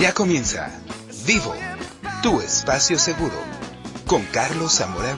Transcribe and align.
Ya 0.00 0.14
comienza 0.14 0.70
Vivo, 1.26 1.52
tu 2.22 2.40
espacio 2.40 2.98
seguro, 2.98 3.34
con 4.06 4.22
Carlos 4.32 4.72
Zamora 4.72 5.14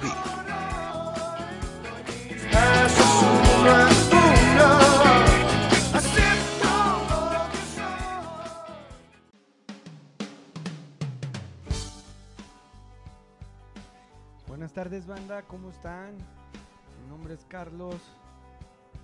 Buenas 14.49 14.73
tardes 14.73 15.07
banda, 15.07 15.43
¿cómo 15.43 15.71
están? 15.71 16.17
Mi 16.17 17.09
nombre 17.09 17.35
es 17.35 17.45
Carlos 17.49 18.01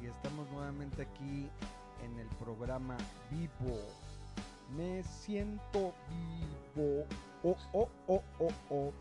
y 0.02 0.06
estamos 0.06 0.50
nuevamente 0.50 1.02
aquí 1.02 1.48
en 2.04 2.18
el 2.18 2.26
programa 2.36 2.96
Vivo. 3.30 4.07
Me 4.76 5.02
siento 5.02 5.92
vivo. 6.08 7.04
Oh, 7.42 7.56
oh, 7.72 7.88
oh, 8.08 8.22
oh, 8.38 8.48
oh. 8.70 8.92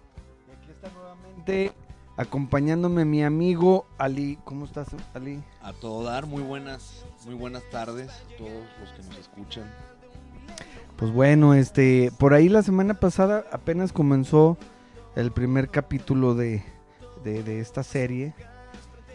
Y 0.47 0.51
aquí 0.51 0.71
está 0.71 0.89
nuevamente 0.91 1.71
acompañándome 2.15 3.05
mi 3.05 3.23
amigo 3.23 3.85
Ali. 3.97 4.39
¿Cómo 4.43 4.65
estás, 4.65 4.87
Ali? 5.13 5.43
A 5.61 5.73
todo 5.73 6.03
dar, 6.03 6.25
muy 6.25 6.41
buenas, 6.41 7.05
muy 7.25 7.35
buenas 7.35 7.63
tardes 7.71 8.09
a 8.09 8.37
todos 8.37 8.51
los 8.79 8.91
que 8.91 9.03
nos 9.03 9.17
escuchan. 9.19 9.71
Pues 10.95 11.11
bueno, 11.11 11.53
este, 11.53 12.11
por 12.17 12.33
ahí 12.33 12.49
la 12.49 12.63
semana 12.63 12.95
pasada 12.95 13.45
apenas 13.51 13.93
comenzó 13.93 14.57
el 15.15 15.31
primer 15.31 15.69
capítulo 15.69 16.33
de, 16.33 16.63
de, 17.23 17.43
de 17.43 17.59
esta 17.59 17.83
serie 17.83 18.33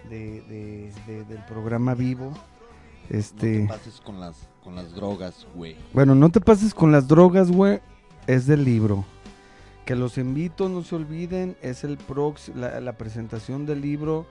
de, 0.08 0.42
de- 0.42 0.92
de- 1.06 1.24
del 1.24 1.44
programa 1.46 1.94
Vivo. 1.94 2.32
Este, 3.10 3.62
No 3.62 3.72
te 3.72 3.78
pases 3.78 4.00
con 4.00 4.20
las, 4.20 4.36
con 4.62 4.76
las 4.76 4.94
drogas, 4.94 5.46
güey. 5.54 5.76
bueno, 5.92 6.14
no 6.14 6.30
te 6.30 6.40
pases 6.40 6.74
con 6.74 6.92
las 6.92 7.08
drogas, 7.08 7.50
güey. 7.50 7.80
Es 8.26 8.46
del 8.46 8.64
libro. 8.64 9.04
Que 9.84 9.96
los 9.96 10.18
invito, 10.18 10.68
no 10.68 10.82
se 10.82 10.94
olviden. 10.94 11.56
Es 11.60 11.84
el 11.84 11.96
prox 11.98 12.52
la, 12.54 12.92
presentación 12.92 13.66
del 13.66 13.80
libro 13.80 14.26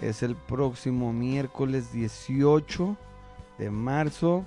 es 0.00 0.22
el 0.22 0.34
próximo 0.34 1.12
miércoles 1.12 1.92
18 1.92 2.96
de 3.58 3.70
marzo 3.70 4.44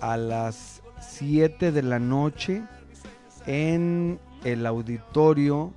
a 0.00 0.16
las 0.16 0.82
7 1.00 1.72
de 1.72 1.82
la 1.82 1.98
noche 1.98 2.62
en 3.46 4.18
el 4.44 4.64
auditorio 4.66 5.72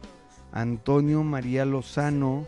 Antonio 0.52 1.24
María 1.24 1.66
Lozano 1.66 2.46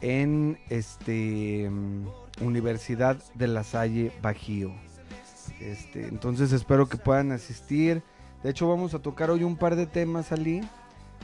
en 0.00 0.58
este 0.68 1.68
mm, 1.70 2.06
Universidad 2.40 3.16
de 3.34 3.46
La 3.46 3.62
Salle 3.64 4.12
Bajío. 4.22 4.72
Este, 5.60 6.06
entonces 6.08 6.52
espero 6.52 6.88
que 6.88 6.96
puedan 6.96 7.32
asistir. 7.32 8.02
De 8.42 8.50
hecho 8.50 8.68
vamos 8.68 8.94
a 8.94 8.98
tocar 9.00 9.30
hoy 9.30 9.42
un 9.44 9.56
par 9.56 9.74
de 9.76 9.86
temas 9.86 10.30
Ali 10.32 10.60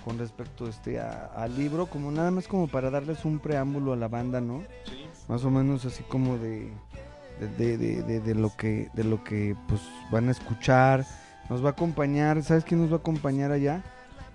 con 0.04 0.18
respecto 0.18 0.66
este 0.66 0.98
a- 1.00 1.26
al 1.36 1.56
libro, 1.56 1.86
como 1.86 2.10
nada 2.10 2.30
más 2.30 2.48
como 2.48 2.66
para 2.66 2.90
darles 2.90 3.24
un 3.24 3.38
preámbulo 3.38 3.92
a 3.92 3.96
la 3.96 4.08
banda, 4.08 4.40
¿no? 4.40 4.62
Sí. 4.86 5.04
Más 5.28 5.44
o 5.44 5.50
menos 5.50 5.84
así 5.84 6.02
como 6.04 6.38
de 6.38 6.72
de, 7.40 7.48
de- 7.48 7.76
de- 7.78 8.02
de- 8.02 8.20
de 8.20 8.34
lo 8.34 8.54
que 8.56 8.88
de 8.94 9.04
lo 9.04 9.22
que 9.24 9.56
pues 9.68 9.80
van 10.10 10.28
a 10.28 10.32
escuchar. 10.32 11.04
Nos 11.50 11.62
va 11.64 11.68
a 11.70 11.72
acompañar, 11.72 12.42
¿sabes 12.42 12.64
quién 12.64 12.80
nos 12.80 12.90
va 12.90 12.96
a 12.96 12.98
acompañar 13.00 13.50
allá? 13.52 13.82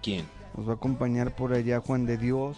¿Quién? 0.04 0.26
Nos 0.56 0.68
va 0.68 0.74
a 0.74 0.76
acompañar 0.76 1.36
por 1.36 1.54
allá 1.54 1.80
Juan 1.80 2.06
de 2.06 2.18
Dios. 2.18 2.58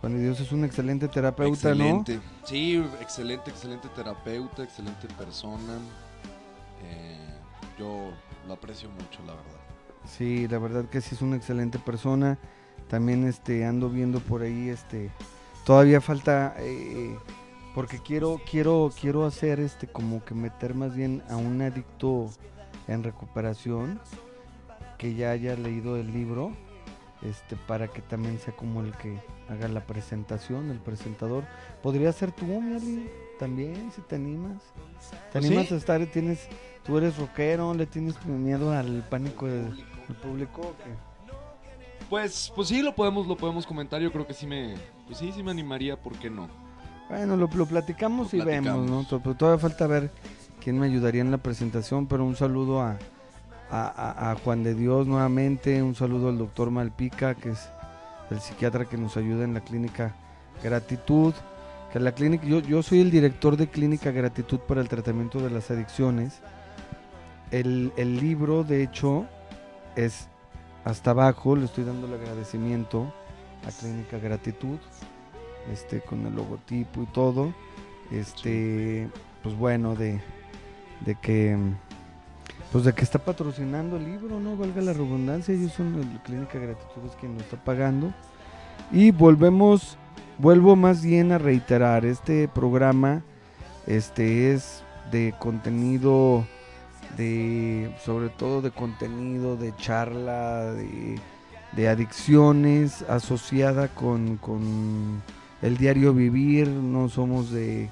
Juan 0.00 0.14
de 0.14 0.22
Dios 0.22 0.40
es 0.40 0.50
un 0.52 0.64
excelente 0.64 1.06
terapeuta, 1.08 1.52
excelente. 1.70 2.20
Sí, 2.44 2.82
excelente, 3.00 3.50
excelente 3.50 3.88
terapeuta, 3.94 4.62
excelente 4.64 5.06
persona. 5.16 5.78
Eh, 6.84 7.38
yo 7.78 8.12
lo 8.46 8.54
aprecio 8.54 8.88
mucho, 8.90 9.20
la 9.26 9.34
verdad. 9.34 9.60
Sí, 10.06 10.48
la 10.48 10.58
verdad 10.58 10.84
que 10.86 11.00
sí 11.00 11.14
es 11.14 11.22
una 11.22 11.36
excelente 11.36 11.78
persona. 11.78 12.38
También 12.88 13.26
este 13.26 13.64
ando 13.64 13.88
viendo 13.88 14.20
por 14.20 14.42
ahí 14.42 14.68
este 14.68 15.10
todavía 15.64 16.00
falta 16.00 16.54
eh, 16.58 17.16
porque 17.74 17.98
quiero 17.98 18.40
quiero 18.50 18.90
quiero 19.00 19.24
hacer 19.24 19.60
este 19.60 19.86
como 19.86 20.24
que 20.24 20.34
meter 20.34 20.74
más 20.74 20.94
bien 20.94 21.22
a 21.30 21.36
un 21.36 21.62
adicto 21.62 22.28
en 22.88 23.02
recuperación 23.04 24.00
que 24.98 25.14
ya 25.14 25.30
haya 25.30 25.54
leído 25.54 25.96
el 25.96 26.12
libro 26.12 26.52
este 27.22 27.56
para 27.56 27.88
que 27.88 28.02
también 28.02 28.38
sea 28.38 28.54
como 28.54 28.82
el 28.82 28.96
que 28.96 29.18
haga 29.48 29.68
la 29.68 29.86
presentación, 29.86 30.70
el 30.70 30.80
presentador. 30.80 31.44
Podría 31.82 32.12
ser 32.12 32.32
tú, 32.32 32.46
Meli, 32.46 33.08
también 33.42 33.90
si 33.92 34.00
te 34.02 34.14
animas. 34.14 34.62
¿Te 35.10 35.40
Pues 35.40 35.44
animas 35.46 35.66
sí. 35.66 35.74
a 35.74 35.76
estar 35.76 36.06
tienes 36.06 36.46
tú 36.84 36.96
eres 36.96 37.16
rockero, 37.16 37.74
le 37.74 37.86
tienes 37.86 38.14
miedo 38.24 38.70
al 38.72 39.04
pánico 39.10 39.46
del, 39.46 39.84
público? 40.22 40.74
Pues, 42.08 42.52
pues 42.54 42.68
sí, 42.68 42.82
lo 42.82 42.94
podemos, 42.94 43.26
lo 43.26 43.36
podemos 43.36 43.66
comentar. 43.66 44.00
Yo 44.00 44.12
creo 44.12 44.26
que 44.26 44.34
sí 44.34 44.46
me, 44.46 44.74
pues 45.06 45.18
sí, 45.18 45.32
sí 45.32 45.42
me 45.42 45.50
animaría, 45.50 45.96
¿por 46.00 46.12
qué 46.18 46.30
no? 46.30 46.48
Bueno, 47.08 47.36
lo, 47.36 47.48
lo 47.52 47.66
platicamos 47.66 48.32
Lo 48.32 48.42
y 48.42 48.46
vemos, 48.46 48.88
¿no? 48.88 49.20
pero 49.20 49.34
Todavía 49.34 49.58
falta 49.60 49.86
ver 49.88 50.10
quién 50.62 50.78
me 50.78 50.86
ayudaría 50.86 51.20
en 51.22 51.32
la 51.32 51.38
presentación, 51.38 52.06
pero 52.06 52.24
un 52.24 52.36
saludo 52.36 52.80
a, 52.80 52.96
a- 53.70 54.30
a 54.30 54.34
Juan 54.36 54.62
de 54.62 54.74
Dios 54.74 55.06
nuevamente, 55.08 55.82
un 55.82 55.96
saludo 55.96 56.28
al 56.28 56.38
doctor 56.38 56.70
Malpica, 56.70 57.34
que 57.34 57.50
es 57.50 57.68
el 58.30 58.40
psiquiatra 58.40 58.84
que 58.84 58.96
nos 58.98 59.16
ayuda 59.16 59.42
en 59.44 59.54
la 59.54 59.60
clínica 59.60 60.14
Gratitud, 60.62 61.34
que 61.92 62.00
la 62.00 62.12
clínica, 62.12 62.44
yo, 62.44 62.60
yo 62.60 62.82
soy 62.82 63.00
el 63.00 63.10
director 63.10 63.56
de 63.56 63.68
Clínica 63.68 64.10
Gratitud 64.10 64.60
para 64.60 64.80
el 64.80 64.88
tratamiento 64.88 65.40
de 65.40 65.50
las 65.50 65.70
adicciones. 65.70 66.40
El, 67.50 67.92
el 67.96 68.18
libro, 68.18 68.64
de 68.64 68.82
hecho, 68.82 69.26
es 69.94 70.28
hasta 70.84 71.10
abajo, 71.10 71.54
le 71.54 71.66
estoy 71.66 71.84
dando 71.84 72.06
el 72.06 72.14
agradecimiento 72.14 73.12
a 73.66 73.70
Clínica 73.70 74.18
Gratitud 74.18 74.78
este 75.70 76.00
con 76.00 76.26
el 76.26 76.34
logotipo 76.34 77.02
y 77.02 77.06
todo. 77.06 77.54
Este 78.10 79.08
pues 79.42 79.56
bueno 79.56 79.94
de 79.94 80.20
de 81.04 81.14
que 81.16 81.56
pues 82.70 82.84
de 82.84 82.92
que 82.92 83.02
está 83.02 83.18
patrocinando 83.18 83.96
el 83.96 84.04
libro 84.04 84.40
no 84.40 84.56
valga 84.56 84.80
la 84.80 84.92
redundancia 84.92 85.54
ellos 85.54 85.72
son 85.72 85.94
el 85.94 86.20
clínica 86.20 86.58
gratitud 86.58 87.02
es 87.06 87.16
quien 87.16 87.34
lo 87.34 87.40
está 87.40 87.56
pagando. 87.56 88.12
Y 88.90 89.10
volvemos 89.10 89.96
vuelvo 90.42 90.74
más 90.74 91.02
bien 91.04 91.30
a 91.30 91.38
reiterar 91.38 92.04
este 92.04 92.48
programa 92.48 93.22
este 93.86 94.52
es 94.52 94.82
de 95.12 95.32
contenido 95.38 96.44
de 97.16 97.94
sobre 98.04 98.28
todo 98.28 98.60
de 98.60 98.72
contenido 98.72 99.56
de 99.56 99.72
charla 99.76 100.72
de, 100.72 101.20
adicciones 101.88 103.02
asociada 103.08 103.88
con, 103.88 104.36
con 104.36 105.22
el 105.62 105.76
diario 105.78 106.12
vivir, 106.12 106.68
no 106.68 107.08
somos 107.08 107.50
de, 107.50 107.88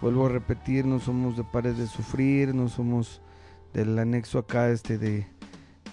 vuelvo 0.00 0.26
a 0.26 0.28
repetir, 0.28 0.84
no 0.84 1.00
somos 1.00 1.36
de 1.36 1.42
pares 1.42 1.76
de 1.78 1.86
sufrir, 1.88 2.54
no 2.54 2.68
somos 2.68 3.20
del 3.72 3.98
anexo 3.98 4.38
acá 4.38 4.68
este 4.68 4.98
de, 4.98 5.26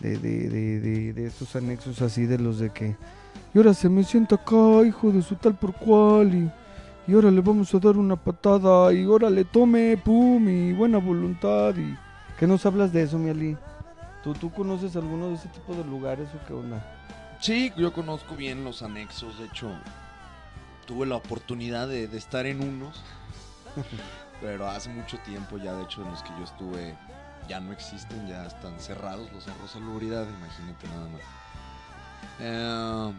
de, 0.01 0.17
de- 0.19 1.13
de 1.13 1.25
estos 1.25 1.55
anexos 1.55 2.01
así 2.03 2.25
de 2.27 2.37
los 2.37 2.59
de 2.59 2.69
que, 2.69 2.95
y 3.53 3.57
ahora 3.57 3.73
se 3.73 3.89
me 3.89 4.03
sienta 4.03 4.35
acá, 4.35 4.85
hijo 4.85 5.11
de 5.11 5.21
su 5.21 5.35
tal 5.35 5.55
por 5.55 5.73
cual, 5.73 6.33
y, 6.33 6.51
y 7.11 7.13
ahora 7.13 7.31
le 7.31 7.41
vamos 7.41 7.73
a 7.73 7.79
dar 7.79 7.97
una 7.97 8.15
patada, 8.15 8.93
y 8.93 9.03
ahora 9.03 9.29
le 9.29 9.45
tome, 9.45 9.97
pum, 9.97 10.47
y 10.47 10.73
buena 10.73 10.97
voluntad, 10.97 11.75
y 11.75 11.97
¿qué 12.39 12.47
nos 12.47 12.65
hablas 12.65 12.93
de 12.93 13.03
eso, 13.03 13.17
mi 13.17 13.29
Ali? 13.29 13.57
¿Tú, 14.23 14.33
¿Tú 14.33 14.51
conoces 14.51 14.95
alguno 14.95 15.29
de 15.29 15.35
ese 15.35 15.49
tipo 15.49 15.73
de 15.73 15.83
lugares 15.83 16.29
o 16.35 16.45
qué 16.47 16.53
onda? 16.53 16.83
Sí, 17.39 17.73
yo 17.75 17.91
conozco 17.91 18.35
bien 18.35 18.63
los 18.63 18.83
anexos, 18.83 19.39
de 19.39 19.45
hecho 19.45 19.71
tuve 20.85 21.05
la 21.05 21.15
oportunidad 21.15 21.87
de, 21.87 22.07
de 22.07 22.17
estar 22.17 22.45
en 22.45 22.61
unos, 22.61 23.01
pero 24.41 24.69
hace 24.69 24.89
mucho 24.89 25.17
tiempo 25.19 25.57
ya, 25.57 25.73
de 25.73 25.83
hecho 25.83 26.03
en 26.03 26.11
los 26.11 26.21
que 26.21 26.29
yo 26.37 26.43
estuve 26.43 26.95
ya 27.47 27.59
no 27.59 27.71
existen, 27.73 28.27
ya 28.27 28.45
están 28.45 28.79
cerrados 28.79 29.31
los 29.33 29.43
cerros 29.43 29.71
salubridad, 29.71 30.25
imagínate 30.27 30.87
nada 30.87 31.07
más. 31.09 31.21
Eh, 32.39 33.13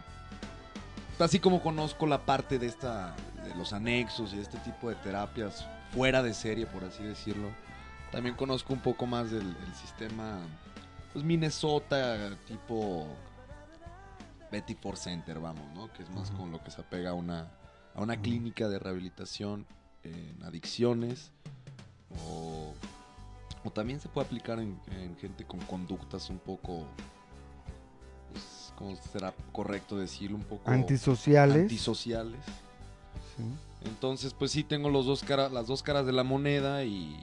así 1.19 1.39
como 1.39 1.61
conozco 1.61 2.05
la 2.07 2.25
parte 2.25 2.59
de 2.59 2.67
esta, 2.67 3.15
de 3.43 3.55
los 3.55 3.73
anexos 3.73 4.33
y 4.33 4.39
este 4.39 4.57
tipo 4.59 4.89
de 4.89 4.95
terapias 4.95 5.65
fuera 5.91 6.23
de 6.23 6.33
serie, 6.33 6.65
por 6.65 6.83
así 6.83 7.03
decirlo, 7.03 7.49
también 8.11 8.35
conozco 8.35 8.73
un 8.73 8.79
poco 8.79 9.05
más 9.05 9.31
del, 9.31 9.53
del 9.53 9.75
sistema, 9.75 10.39
pues 11.11 11.23
Minnesota, 11.23 12.35
tipo 12.47 13.07
Betty 14.51 14.75
for 14.75 14.97
Center, 14.97 15.39
vamos, 15.39 15.65
¿no? 15.73 15.91
Que 15.93 16.03
es 16.03 16.09
más 16.11 16.29
con 16.31 16.51
lo 16.51 16.63
que 16.63 16.69
se 16.71 16.81
apega 16.81 17.11
a 17.11 17.13
una, 17.13 17.51
a 17.95 18.01
una 18.01 18.21
clínica 18.21 18.69
de 18.69 18.77
rehabilitación 18.79 19.65
en 20.03 20.43
adicciones 20.43 21.31
o, 22.27 22.73
o 23.63 23.71
también 23.71 23.99
se 23.99 24.09
puede 24.09 24.27
aplicar 24.27 24.59
en, 24.59 24.79
en 24.91 25.17
gente 25.17 25.45
con 25.45 25.59
conductas 25.61 26.29
un 26.29 26.37
poco, 26.37 26.85
¿cómo 28.77 28.95
será 29.11 29.33
correcto 29.51 29.97
decirlo? 29.97 30.37
Un 30.37 30.43
poco 30.43 30.69
Antisociales. 30.69 31.63
antisociales. 31.63 32.39
Sí. 33.37 33.43
Entonces, 33.85 34.33
pues 34.33 34.51
sí 34.51 34.63
tengo 34.63 34.89
los 34.89 35.05
dos 35.05 35.23
cara- 35.23 35.49
las 35.49 35.67
dos 35.67 35.83
caras 35.83 36.05
de 36.05 36.13
la 36.13 36.23
moneda 36.23 36.83
y. 36.83 37.17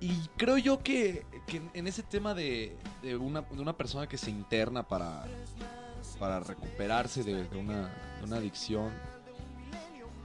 Y 0.00 0.12
creo 0.36 0.58
yo 0.58 0.78
que, 0.80 1.26
que 1.48 1.60
en 1.74 1.86
ese 1.88 2.04
tema 2.04 2.32
de, 2.32 2.76
de, 3.02 3.16
una, 3.16 3.40
de 3.42 3.60
una 3.60 3.76
persona 3.76 4.06
que 4.08 4.16
se 4.16 4.30
interna 4.30 4.86
para, 4.86 5.24
para 6.20 6.38
recuperarse 6.38 7.24
de, 7.24 7.48
de 7.48 7.56
una, 7.58 7.88
de 8.18 8.24
una 8.24 8.36
adicción, 8.36 8.90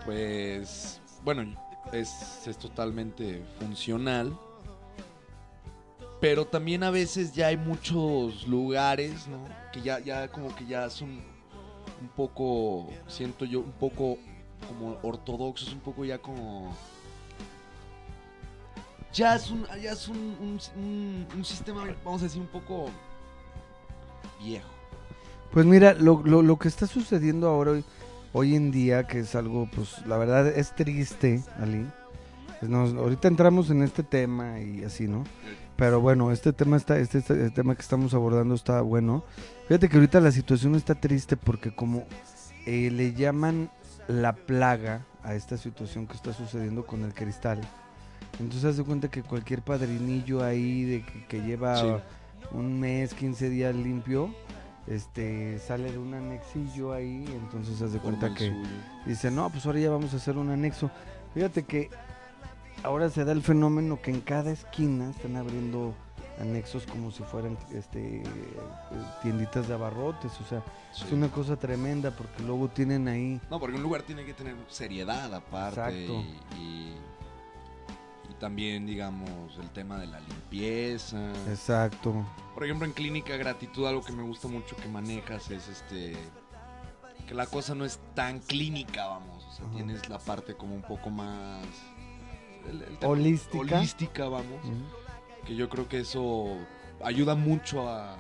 pues, 0.06 1.02
bueno, 1.24 1.56
es, 1.92 2.46
es 2.48 2.58
totalmente 2.58 3.44
funcional. 3.60 4.38
Pero 6.24 6.46
también 6.48 6.84
a 6.84 6.90
veces 6.90 7.34
ya 7.34 7.48
hay 7.48 7.58
muchos 7.58 8.48
lugares, 8.48 9.28
¿no? 9.28 9.40
Que 9.74 9.82
ya, 9.82 10.00
ya 10.00 10.30
como 10.30 10.56
que 10.56 10.66
ya 10.66 10.90
son 10.90 11.10
un 11.10 12.08
poco, 12.16 12.88
siento 13.10 13.44
yo, 13.44 13.60
un 13.60 13.74
poco 13.74 14.18
como 14.66 14.98
ortodoxos, 15.04 15.74
un 15.74 15.82
poco 15.82 16.06
ya 16.06 16.18
como... 16.20 16.74
Ya 19.14 19.36
es 19.36 19.52
un, 19.52 19.66
ya 19.82 19.92
es 19.92 20.08
un, 20.08 20.16
un- 20.18 20.60
un- 20.82 21.28
un 21.36 21.44
sistema, 21.44 21.84
vamos 22.06 22.22
a 22.22 22.24
decir, 22.24 22.40
un 22.40 22.48
poco 22.48 22.86
viejo. 24.42 24.70
Pues 25.52 25.66
mira, 25.66 25.94
lo, 25.94 26.22
lo, 26.24 26.42
lo 26.42 26.58
que 26.58 26.70
está 26.70 26.88
sucediendo 26.88 27.50
ahora 27.50 27.72
hoy, 27.72 27.84
hoy 28.32 28.56
en 28.56 28.72
día, 28.72 29.06
que 29.08 29.20
es 29.20 29.36
algo, 29.36 29.70
pues 29.76 30.06
la 30.08 30.16
verdad 30.18 30.48
es 30.48 30.74
triste, 30.74 31.44
Ali. 31.60 31.86
Pues, 32.62 32.72
nos- 32.72 32.94
ahorita 32.94 33.28
entramos 33.28 33.70
en 33.70 33.84
este 33.84 34.04
tema 34.04 34.62
y 34.62 34.86
así, 34.86 35.06
¿no? 35.10 35.26
Pero 35.76 36.00
bueno, 36.02 36.32
este 36.32 36.54
tema 36.54 36.78
está, 36.78 36.98
este, 36.98 37.18
este 37.20 37.50
tema 37.50 37.76
que 37.76 37.82
estamos 37.82 38.14
abordando 38.14 38.54
está 38.56 38.82
bueno. 38.82 39.24
Fíjate 39.68 39.90
que 39.90 39.98
ahorita 39.98 40.20
la 40.20 40.32
situación 40.32 40.76
está 40.76 40.96
triste 40.96 41.36
porque 41.36 41.74
como 41.74 42.04
eh, 42.66 42.90
le 42.92 43.14
llaman 43.14 43.70
la 44.08 44.34
plaga 44.34 45.06
a 45.24 45.34
esta 45.36 45.58
situación 45.58 46.06
que 46.06 46.14
está 46.16 46.32
sucediendo 46.34 46.86
con 46.86 47.04
el 47.04 47.14
cristal. 47.14 47.60
Entonces 48.40 48.66
haz 48.66 48.78
de 48.78 48.84
cuenta 48.84 49.10
que 49.10 49.24
cualquier 49.24 49.62
padrinillo 49.62 50.44
ahí 50.44 50.84
de 50.84 51.06
que, 51.06 51.26
que 51.28 51.42
lleva 51.42 51.78
Sí. 51.78 51.88
un 52.52 52.80
mes, 52.80 53.14
15 53.14 53.50
días 53.50 53.74
limpio, 53.76 54.34
este 54.88 55.60
sale 55.60 55.92
de 55.92 55.98
un 55.98 56.14
anexillo 56.14 56.92
ahí, 56.94 57.26
entonces 57.42 57.82
haz 57.82 57.94
de 57.94 58.00
cuenta 58.00 58.34
que 58.34 58.48
suyo. 58.50 58.60
dice, 59.06 59.32
no, 59.32 59.50
pues 59.50 59.66
ahora 59.66 59.80
ya 59.80 59.90
vamos 59.90 60.14
a 60.14 60.18
hacer 60.18 60.38
un 60.38 60.50
anexo. 60.50 60.92
Fíjate 61.34 61.64
que 61.64 61.90
ahora 62.84 63.10
se 63.10 63.24
da 63.26 63.32
el 63.32 63.42
fenómeno 63.42 64.02
que 64.02 64.12
en 64.12 64.22
cada 64.22 64.52
esquina 64.52 65.10
están 65.10 65.36
abriendo 65.36 65.94
anexos 66.40 66.86
como 66.88 67.12
si 67.12 67.22
fueran 67.24 67.58
este 67.72 68.24
tienditas 69.22 69.68
de 69.68 69.74
abarrotes, 69.76 70.32
o 70.42 70.44
sea, 70.46 70.64
Sí. 70.92 71.04
es 71.06 71.12
una 71.12 71.28
cosa 71.30 71.56
tremenda 71.58 72.12
porque 72.12 72.44
luego 72.44 72.68
tienen 72.70 73.08
ahí 73.08 73.40
No, 73.50 73.60
porque 73.60 73.76
un 73.78 73.84
lugar 73.84 74.02
tiene 74.04 74.26
que 74.26 74.34
tener 74.34 74.56
seriedad 74.68 75.34
aparte. 75.34 75.80
Exacto. 75.80 76.24
Y, 76.56 76.56
y- 76.60 76.94
y 78.30 78.34
también, 78.40 78.86
digamos, 78.86 79.58
el 79.60 79.70
tema 79.72 79.98
de 80.00 80.08
la 80.08 80.20
limpieza. 80.20 81.32
exacto, 81.50 82.26
Por 82.54 82.64
ejemplo, 82.64 82.86
en 82.86 82.94
Clínica 82.94 83.36
Gratitud, 83.38 83.86
algo 83.88 84.04
que 84.04 84.12
me 84.14 84.24
gusta 84.24 84.48
mucho 84.48 84.76
que 84.78 84.88
manejas 84.88 85.50
es 85.52 85.68
este. 85.68 86.16
Que 87.28 87.34
la 87.34 87.46
cosa 87.48 87.74
no 87.74 87.86
es 87.86 88.00
tan 88.16 88.40
clínica, 88.40 89.08
vamos. 89.08 89.46
O 89.46 89.52
sea, 89.52 89.66
Ajá. 89.66 89.76
tienes 89.76 90.08
la 90.10 90.20
parte 90.20 90.56
como 90.56 90.76
un 90.76 90.82
poco 90.82 91.10
más. 91.10 91.66
El- 92.70 92.82
el 92.84 92.98
holística. 93.06 93.78
Holística, 93.78 94.28
vamos. 94.30 94.60
Que 95.46 95.56
yo 95.56 95.70
creo 95.70 95.88
que 95.90 96.00
eso 96.00 96.58
ayuda 97.04 97.36
mucho 97.36 97.90
a, 97.90 98.16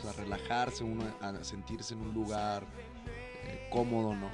pues, 0.00 0.14
a 0.14 0.20
relajarse, 0.20 0.84
uno 0.84 1.04
a 1.20 1.42
sentirse 1.44 1.94
en 1.94 2.00
un 2.02 2.14
lugar 2.14 2.64
eh, 3.46 3.68
cómodo, 3.70 4.14
¿no? 4.14 4.28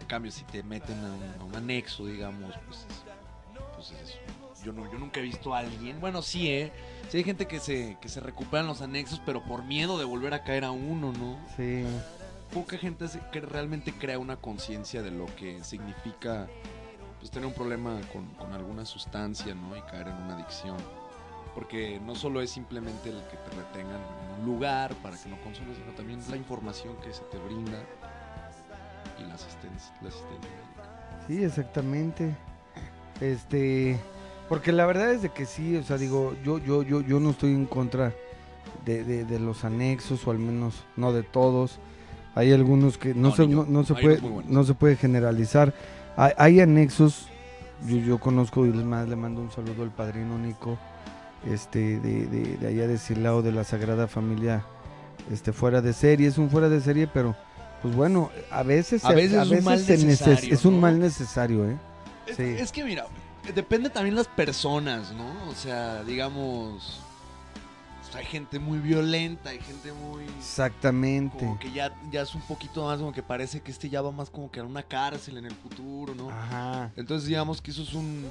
En 0.00 0.06
cambio, 0.06 0.30
si 0.30 0.44
te 0.44 0.62
meten 0.62 0.98
a 1.04 1.12
un, 1.14 1.40
a 1.40 1.44
un 1.44 1.56
anexo, 1.56 2.06
digamos, 2.06 2.54
pues, 2.66 2.86
es- 2.88 3.04
pues 3.74 3.90
es- 4.02 4.18
yo, 4.64 4.72
no, 4.72 4.90
yo 4.92 4.98
nunca 4.98 5.20
he 5.20 5.22
visto 5.22 5.54
a 5.54 5.58
alguien, 5.60 6.00
bueno, 6.00 6.22
sí, 6.22 6.48
¿eh? 6.50 6.72
Sí 7.08 7.18
hay 7.18 7.24
gente 7.24 7.46
que 7.46 7.58
se, 7.60 7.96
que 8.00 8.08
se 8.08 8.20
recupera 8.20 8.60
en 8.62 8.66
los 8.68 8.82
anexos, 8.82 9.20
pero 9.24 9.42
por 9.44 9.64
miedo 9.64 9.98
de 9.98 10.04
volver 10.04 10.34
a 10.34 10.42
caer 10.44 10.64
a 10.64 10.70
uno, 10.72 11.12
¿no? 11.12 11.38
Sí, 11.56 11.84
Poca 12.54 12.78
gente 12.78 13.06
que 13.32 13.40
realmente 13.40 13.92
crea 13.92 14.18
una 14.20 14.36
conciencia 14.36 15.02
de 15.02 15.10
lo 15.10 15.26
que 15.36 15.62
significa 15.64 16.46
pues, 17.26 17.32
tener 17.32 17.48
un 17.48 17.54
problema 17.54 18.00
con, 18.12 18.24
con 18.34 18.52
alguna 18.52 18.84
sustancia, 18.84 19.52
¿no? 19.52 19.76
Y 19.76 19.80
caer 19.82 20.06
en 20.08 20.14
una 20.14 20.36
adicción. 20.36 20.76
Porque 21.56 21.98
no 21.98 22.14
solo 22.14 22.40
es 22.40 22.50
simplemente 22.50 23.08
el 23.08 23.20
que 23.22 23.36
te 23.36 23.56
retengan 23.56 24.00
en 24.00 24.40
un 24.40 24.46
lugar 24.46 24.94
para 25.02 25.16
que 25.16 25.28
no 25.28 25.36
consumes, 25.42 25.76
sino 25.76 25.90
también 25.92 26.20
la 26.30 26.36
información 26.36 26.94
que 27.02 27.12
se 27.12 27.22
te 27.24 27.38
brinda 27.38 27.82
y 29.18 29.26
la 29.26 29.34
asistencia, 29.34 29.92
la 30.02 30.08
asistencia 30.08 30.50
médica. 30.52 31.26
sí, 31.26 31.42
exactamente. 31.42 32.36
Este, 33.20 33.98
porque 34.48 34.70
la 34.70 34.86
verdad 34.86 35.10
es 35.12 35.22
de 35.22 35.30
que 35.30 35.46
sí, 35.46 35.76
o 35.76 35.82
sea, 35.82 35.96
digo, 35.96 36.36
yo 36.44 36.58
yo 36.58 36.82
yo 36.82 37.00
yo 37.00 37.18
no 37.18 37.30
estoy 37.30 37.50
en 37.50 37.66
contra 37.66 38.12
de, 38.84 39.02
de, 39.02 39.24
de 39.24 39.40
los 39.40 39.64
anexos 39.64 40.24
o 40.28 40.30
al 40.30 40.38
menos 40.38 40.84
no 40.96 41.12
de 41.12 41.24
todos. 41.24 41.80
Hay 42.36 42.52
algunos 42.52 42.98
que 42.98 43.14
no, 43.14 43.30
No, 43.30 43.34
se 43.34 43.48
no, 43.48 43.64
no 43.64 43.82
se 43.82 43.94
puede 43.94 44.20
no 44.46 44.62
se 44.62 44.74
puede 44.74 44.94
generalizar. 44.94 45.72
Hay, 46.16 46.32
hay 46.36 46.60
anexos 46.60 47.28
yo, 47.86 47.96
yo 47.98 48.18
conozco 48.18 48.64
y 48.66 48.70
más 48.70 49.08
le 49.08 49.16
mando 49.16 49.40
un 49.42 49.50
saludo 49.50 49.82
al 49.82 49.90
padrino 49.90 50.38
Nico 50.38 50.78
este 51.50 52.00
de, 52.00 52.26
de, 52.26 52.56
de 52.56 52.66
allá 52.68 52.86
de 52.88 52.98
Silao 52.98 53.42
de 53.42 53.52
la 53.52 53.64
Sagrada 53.64 54.08
Familia 54.08 54.64
este 55.30 55.52
fuera 55.52 55.82
de 55.82 55.92
serie, 55.92 56.28
es 56.28 56.38
un 56.38 56.50
fuera 56.50 56.68
de 56.68 56.80
serie, 56.80 57.06
pero 57.06 57.34
pues 57.82 57.94
bueno, 57.94 58.30
a 58.50 58.62
veces 58.62 59.04
A 59.04 59.08
se- 59.08 59.14
veces 59.14 59.42
es 59.42 59.50
un 59.50 59.64
mal 59.64 59.78
se 59.80 59.94
neces- 59.98 60.04
necesario, 60.06 60.54
es 60.54 60.64
un 60.64 60.74
¿no? 60.74 60.80
mal 60.80 60.98
necesario, 60.98 61.68
¿eh? 61.68 61.76
Es, 62.26 62.36
Sí. 62.36 62.42
es 62.42 62.72
que 62.72 62.82
mira, 62.84 63.06
depende 63.54 63.90
también 63.90 64.14
las 64.14 64.26
personas, 64.28 65.12
¿no? 65.12 65.48
O 65.50 65.54
sea, 65.54 66.02
digamos, 66.04 67.00
pues, 68.06 68.16
hay 68.16 68.24
gente 68.24 68.58
muy 68.58 68.78
violenta, 68.78 69.50
hay 69.50 69.60
gente 69.60 69.92
muy... 69.92 70.24
Exactamente. 70.38 71.36
Como 71.38 71.58
que 71.58 71.70
ya, 71.72 71.92
ya 72.10 72.22
es 72.22 72.34
un 72.34 72.42
poquito 72.42 72.84
más 72.86 72.98
como 72.98 73.12
que 73.12 73.22
parece 73.22 73.60
que 73.60 73.70
este 73.70 73.88
ya 73.88 74.00
va 74.02 74.10
más 74.12 74.30
como 74.30 74.50
que 74.50 74.60
a 74.60 74.64
una 74.64 74.82
cárcel 74.82 75.36
en 75.38 75.46
el 75.46 75.54
futuro, 75.54 76.14
¿no? 76.14 76.30
Ajá. 76.30 76.90
Entonces 76.96 77.28
digamos 77.28 77.60
que 77.62 77.70
eso 77.70 77.82
es 77.82 77.94
un... 77.94 78.26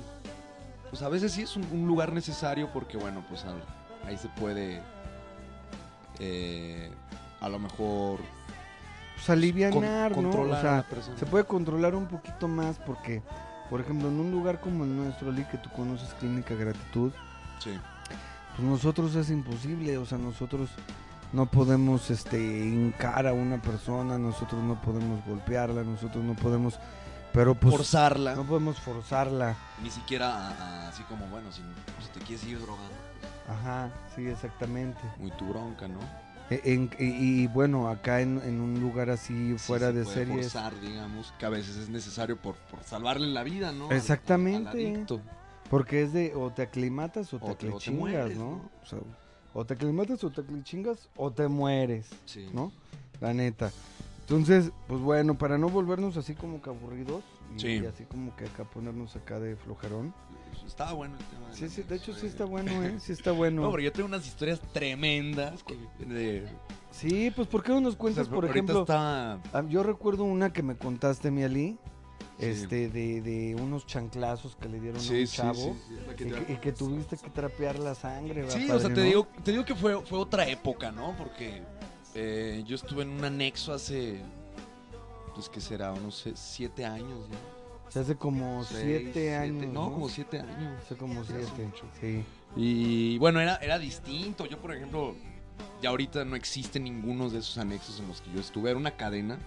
Pues 0.90 1.02
a 1.02 1.10
veces 1.10 1.32
sí 1.34 1.42
es 1.42 1.56
un, 1.58 1.66
un 1.72 1.88
lugar 1.88 2.14
necesario 2.14 2.72
porque 2.72 2.96
bueno, 2.98 3.24
pues 3.28 3.44
al- 3.46 3.64
ahí 4.06 4.18
se 4.18 4.30
puede... 4.30 4.82
eh, 6.20 6.92
a 7.42 7.50
lo 7.50 7.60
mejor... 7.60 8.20
Pues 9.16 9.30
alivianar, 9.30 10.12
con- 10.14 10.24
¿no? 10.24 10.30
controlar 10.32 10.56
O 10.56 10.58
a 10.58 10.62
sea, 10.62 10.76
la 10.78 10.84
persona. 10.90 11.18
se 11.18 11.26
puede 11.26 11.46
controlar 11.46 11.96
un 11.96 12.08
poquito 12.08 12.48
más 12.50 12.78
porque, 12.80 13.22
por 13.70 13.80
ejemplo, 13.80 14.10
en 14.10 14.20
un 14.20 14.30
lugar 14.32 14.60
como 14.60 14.84
el 14.84 14.96
nuestro, 14.96 15.30
Ali, 15.30 15.46
que 15.46 15.58
tú 15.58 15.70
conoces 15.72 16.14
Clínica 16.16 16.54
Gratitud, 16.56 17.12
Sí. 17.60 17.72
Pues 18.56 18.68
nosotros 18.68 19.16
es 19.16 19.30
imposible, 19.30 19.98
o 19.98 20.06
sea, 20.06 20.18
nosotros 20.18 20.70
no 21.34 21.46
podemos 21.48 22.10
este 22.10 22.40
hincar 22.40 23.28
a 23.28 23.34
una 23.34 23.62
persona, 23.62 24.18
nosotros 24.18 24.64
no 24.64 24.80
podemos 24.82 25.24
golpearla, 25.26 25.84
nosotros 25.84 26.24
no 26.24 26.34
podemos, 26.36 26.80
pero 27.34 27.56
pues 27.56 27.76
Forzarla. 27.76 28.36
no 28.36 28.44
podemos 28.46 28.80
forzarla. 28.80 29.56
Ni 29.84 29.90
siquiera 29.90 30.34
a- 30.34 30.52
a- 30.52 30.88
así 30.90 31.04
como, 31.04 31.26
bueno, 31.28 31.52
si, 31.52 31.62
si 32.04 32.10
te 32.20 32.26
quieres 32.26 32.46
ir 32.46 32.60
drogando, 32.60 32.94
Ajá, 33.50 33.90
sí, 34.16 34.26
exactamente. 34.28 35.02
muy 35.20 35.32
tu 35.32 35.48
bronca, 35.50 35.88
¿no? 35.88 36.00
E- 36.50 36.62
en- 36.64 36.92
y, 37.00 37.44
y 37.44 37.48
bueno, 37.48 37.90
acá 37.90 38.22
en, 38.22 38.40
en 38.46 38.62
un 38.62 38.80
lugar 38.80 39.10
así 39.10 39.54
Sí, 39.54 39.58
fuera 39.58 39.88
se 39.88 39.94
de 39.94 40.04
puede 40.04 40.16
series, 40.16 40.52
forzar, 40.54 40.80
digamos, 40.80 41.34
que 41.40 41.46
a 41.46 41.50
veces 41.50 41.76
es 41.76 41.90
necesario 41.90 42.38
por, 42.38 42.56
por 42.56 42.84
salvarle 42.84 43.28
la 43.28 43.44
vida, 43.44 43.72
¿no? 43.72 43.90
Al- 43.90 43.98
Exactamente. 43.98 44.70
al 44.70 44.76
adicto. 44.76 45.20
Porque 45.70 46.04
es 46.04 46.14
de 46.14 46.34
o 46.36 46.52
te 46.52 46.62
aclimatas 46.64 47.34
o 47.34 47.40
te, 47.40 47.46
O 47.46 47.48
te- 47.48 47.54
o 47.54 47.56
te 47.56 47.68
aclichingas, 47.68 48.00
mueres, 48.00 48.38
¿no? 48.38 48.46
¿no? 48.52 48.72
O 48.84 48.86
sea, 48.86 49.00
o 49.54 49.66
te 49.66 49.74
aclimatas 49.74 50.24
o 50.24 50.30
te 50.30 50.42
aclichingas 50.42 51.10
o 51.16 51.32
te 51.32 51.48
mueres, 51.48 52.10
Sí. 52.26 52.48
¿no? 52.54 52.72
La 53.22 53.34
neta. 53.34 53.72
Entonces, 54.22 54.72
pues 54.88 55.00
bueno, 55.02 55.38
para 55.38 55.58
no 55.58 55.70
volvernos 55.70 56.18
así 56.18 56.34
como 56.34 56.62
que 56.62 56.70
aburridos 56.70 57.24
y, 57.56 57.60
Sí. 57.60 57.68
y 57.82 57.86
así 57.86 58.04
como 58.06 58.36
que 58.36 58.46
acá 58.46 58.64
ponernos 58.64 59.16
acá 59.16 59.40
de 59.40 59.56
flojerón. 59.56 60.14
Estaba 60.66 60.94
bueno 60.94 61.16
el 61.20 61.26
tema. 61.26 61.46
Sí, 61.54 61.70
sí, 61.70 61.84
de 61.84 61.96
hecho 61.96 62.14
sí 62.14 62.26
está 62.26 62.46
bueno, 62.46 62.72
¿eh? 62.84 62.96
Sí 63.00 63.12
está 63.12 63.32
bueno. 63.32 63.62
No, 63.62 63.72
pero 63.72 63.84
yo 63.84 63.92
tengo 63.92 64.08
unas 64.08 64.26
historias 64.26 64.60
tremendas 64.74 65.64
que 65.64 65.76
de, 66.06 66.48
Sí, 66.92 67.32
pues 67.36 67.48
¿por 67.48 67.62
qué 67.62 67.72
no 67.72 67.82
nos 67.82 67.90
o 67.90 67.92
sea, 67.92 68.00
cuentas, 68.00 68.28
por 68.30 68.46
ejemplo? 68.46 68.82
está 68.82 69.34
ah, 69.54 69.64
Yo 69.70 69.84
recuerdo 69.84 70.24
una 70.24 70.52
que 70.54 70.64
me 70.64 70.76
contaste, 70.76 71.30
mi 71.30 71.44
Ali, 71.44 71.78
Sí. 72.40 72.46
este, 72.48 72.90
de, 72.90 73.22
de 73.22 73.56
unos 73.56 73.86
chanclazos 73.86 74.56
que 74.58 74.68
le 74.68 74.80
dieron 74.80 74.98
a 75.00 75.04
Sí, 75.04 75.22
un 75.22 75.28
sí, 75.28 75.38
chavo. 75.38 75.54
sí, 75.88 75.96
que 76.18 76.24
Y, 76.26 76.28
te- 76.32 76.46
que, 76.46 76.54
y 76.54 76.56
que 76.58 76.72
tuviste 76.74 77.18
que 77.18 77.30
trapear 77.30 77.80
la 77.80 77.96
sangre, 77.96 78.42
¿verdad, 78.42 78.58
Sí, 78.58 78.70
o 78.70 78.80
sea, 78.80 78.90
te 78.90 78.96
no? 79.02 79.02
digo, 79.04 79.28
te 79.44 79.52
digo 79.52 79.64
que 79.66 79.74
fue, 79.76 80.02
fue 80.06 80.20
otra 80.20 80.48
época, 80.50 80.92
¿no? 80.92 81.16
Porque 81.18 81.62
eh, 82.14 82.64
yo 82.68 82.76
estuve 82.76 83.04
en 83.04 83.10
un 83.12 83.24
anexo 83.24 83.74
hace, 83.74 84.20
pues 85.34 85.48
que 85.50 85.62
será, 85.62 85.94
unos 85.94 86.26
siete 86.36 86.86
años, 86.86 87.30
¿no? 87.30 87.56
O 87.88 87.92
sea, 87.92 88.02
hace 88.02 88.16
como 88.16 88.64
Seis, 88.66 89.02
siete 89.14 89.36
años. 89.36 89.68
No, 89.72 89.92
como 89.94 90.10
siete 90.10 90.40
años. 90.42 90.82
Hace 90.84 90.98
como 90.98 91.24
siete. 91.24 91.46
Sí. 92.02 92.24
Y 92.58 93.18
bueno, 93.20 93.40
era, 93.40 93.56
era 93.58 93.80
distinto. 93.80 94.46
Yo, 94.48 94.60
por 94.60 94.74
ejemplo, 94.76 95.16
ya 95.82 95.90
ahorita 95.90 96.26
no 96.26 96.36
existe 96.36 96.80
ninguno 96.80 97.30
de 97.30 97.40
esos 97.40 97.58
anexos 97.58 98.00
en 98.00 98.08
los 98.08 98.22
que 98.22 98.32
yo 98.34 98.40
estuve. 98.42 98.72
Era 98.72 98.80
una 98.80 98.92
cadena 98.98 99.38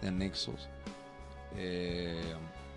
de 0.00 0.08
anexos. 0.08 0.68
Eh, 1.56 2.20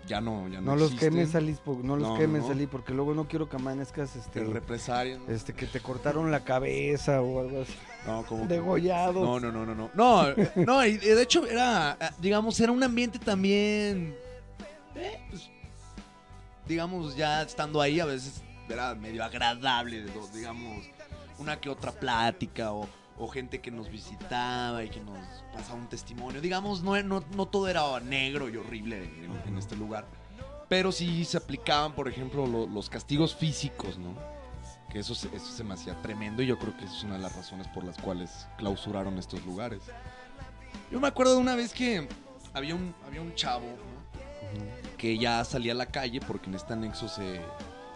ya 0.06 0.20
no, 0.20 0.46
ya 0.48 0.60
no, 0.60 0.72
No 0.72 0.76
los 0.76 0.92
existen. 0.92 1.30
quemes, 1.30 1.58
po- 1.60 1.80
no 1.82 1.96
los 1.96 2.08
No, 2.08 2.14
no, 2.14 2.18
quemes, 2.20 2.42
no. 2.42 2.48
salí, 2.48 2.66
porque 2.66 2.92
luego 2.92 3.14
no 3.14 3.26
quiero 3.26 3.48
que 3.48 3.56
amanezcas, 3.56 4.14
este, 4.16 4.40
Te 4.40 4.46
represalian. 4.46 5.22
este, 5.28 5.54
que 5.54 5.66
te 5.66 5.80
cortaron 5.80 6.30
la 6.30 6.40
cabeza 6.44 7.22
o 7.22 7.40
algo 7.40 7.62
así, 7.62 7.74
No, 8.06 8.22
como 8.26 8.46
degollado. 8.46 9.22
No, 9.24 9.40
no, 9.40 9.50
no, 9.50 9.64
no, 9.64 9.74
no. 9.74 9.90
No, 9.94 10.28
eh, 10.30 10.52
no, 10.56 10.84
y 10.84 10.98
de 10.98 11.22
hecho 11.22 11.46
era, 11.46 11.96
eh, 12.00 12.10
digamos, 12.20 12.60
era 12.60 12.70
un 12.72 12.82
ambiente 12.82 13.18
también, 13.18 14.14
eh, 14.94 15.18
pues, 15.30 15.48
digamos, 16.68 17.16
ya 17.16 17.42
estando 17.42 17.80
ahí 17.80 17.98
a 18.00 18.04
veces 18.04 18.42
era 18.68 18.94
medio 18.94 19.24
agradable, 19.24 20.04
digamos, 20.34 20.84
una 21.38 21.58
que 21.60 21.70
otra 21.70 21.92
plática 21.92 22.72
o, 22.72 22.86
o 23.18 23.28
gente 23.28 23.60
que 23.60 23.70
nos 23.70 23.88
visitaba 23.90 24.82
y 24.84 24.88
que 24.90 25.00
nos 25.00 25.18
pasaba 25.52 25.78
un 25.78 25.88
testimonio. 25.88 26.40
Digamos, 26.40 26.82
no, 26.82 27.00
no, 27.02 27.22
no 27.36 27.46
todo 27.46 27.68
era 27.68 28.00
negro 28.00 28.48
y 28.48 28.56
horrible 28.56 29.04
en, 29.04 29.30
en 29.46 29.58
este 29.58 29.76
lugar, 29.76 30.06
pero 30.68 30.90
sí 30.92 31.24
se 31.24 31.36
aplicaban, 31.36 31.92
por 31.92 32.08
ejemplo, 32.08 32.46
lo- 32.46 32.66
los 32.66 32.90
castigos 32.90 33.34
físicos, 33.34 33.98
¿no? 33.98 34.14
Que 34.90 34.98
eso, 35.00 35.14
se- 35.14 35.28
eso 35.34 35.46
se 35.46 35.62
me 35.64 35.74
hacía 35.74 35.94
tremendo 36.02 36.42
y 36.42 36.46
yo 36.46 36.58
creo 36.58 36.76
que 36.76 36.84
esa 36.84 36.94
es 36.96 37.04
una 37.04 37.14
de 37.14 37.20
las 37.20 37.34
razones 37.36 37.68
por 37.68 37.84
las 37.84 37.96
cuales 37.98 38.46
clausuraron 38.58 39.18
estos 39.18 39.44
lugares. 39.44 39.82
Yo 40.90 41.00
me 41.00 41.08
acuerdo 41.08 41.34
de 41.34 41.40
una 41.40 41.54
vez 41.54 41.72
que 41.72 42.08
había 42.52 42.74
un, 42.74 42.94
había 43.06 43.20
un 43.20 43.34
chavo 43.34 43.66
¿no? 43.66 44.96
que 44.98 45.18
ya 45.18 45.44
salía 45.44 45.72
a 45.72 45.76
la 45.76 45.86
calle 45.86 46.20
porque 46.20 46.48
en 46.48 46.54
este 46.54 46.72
anexo 46.72 47.08
se, 47.08 47.40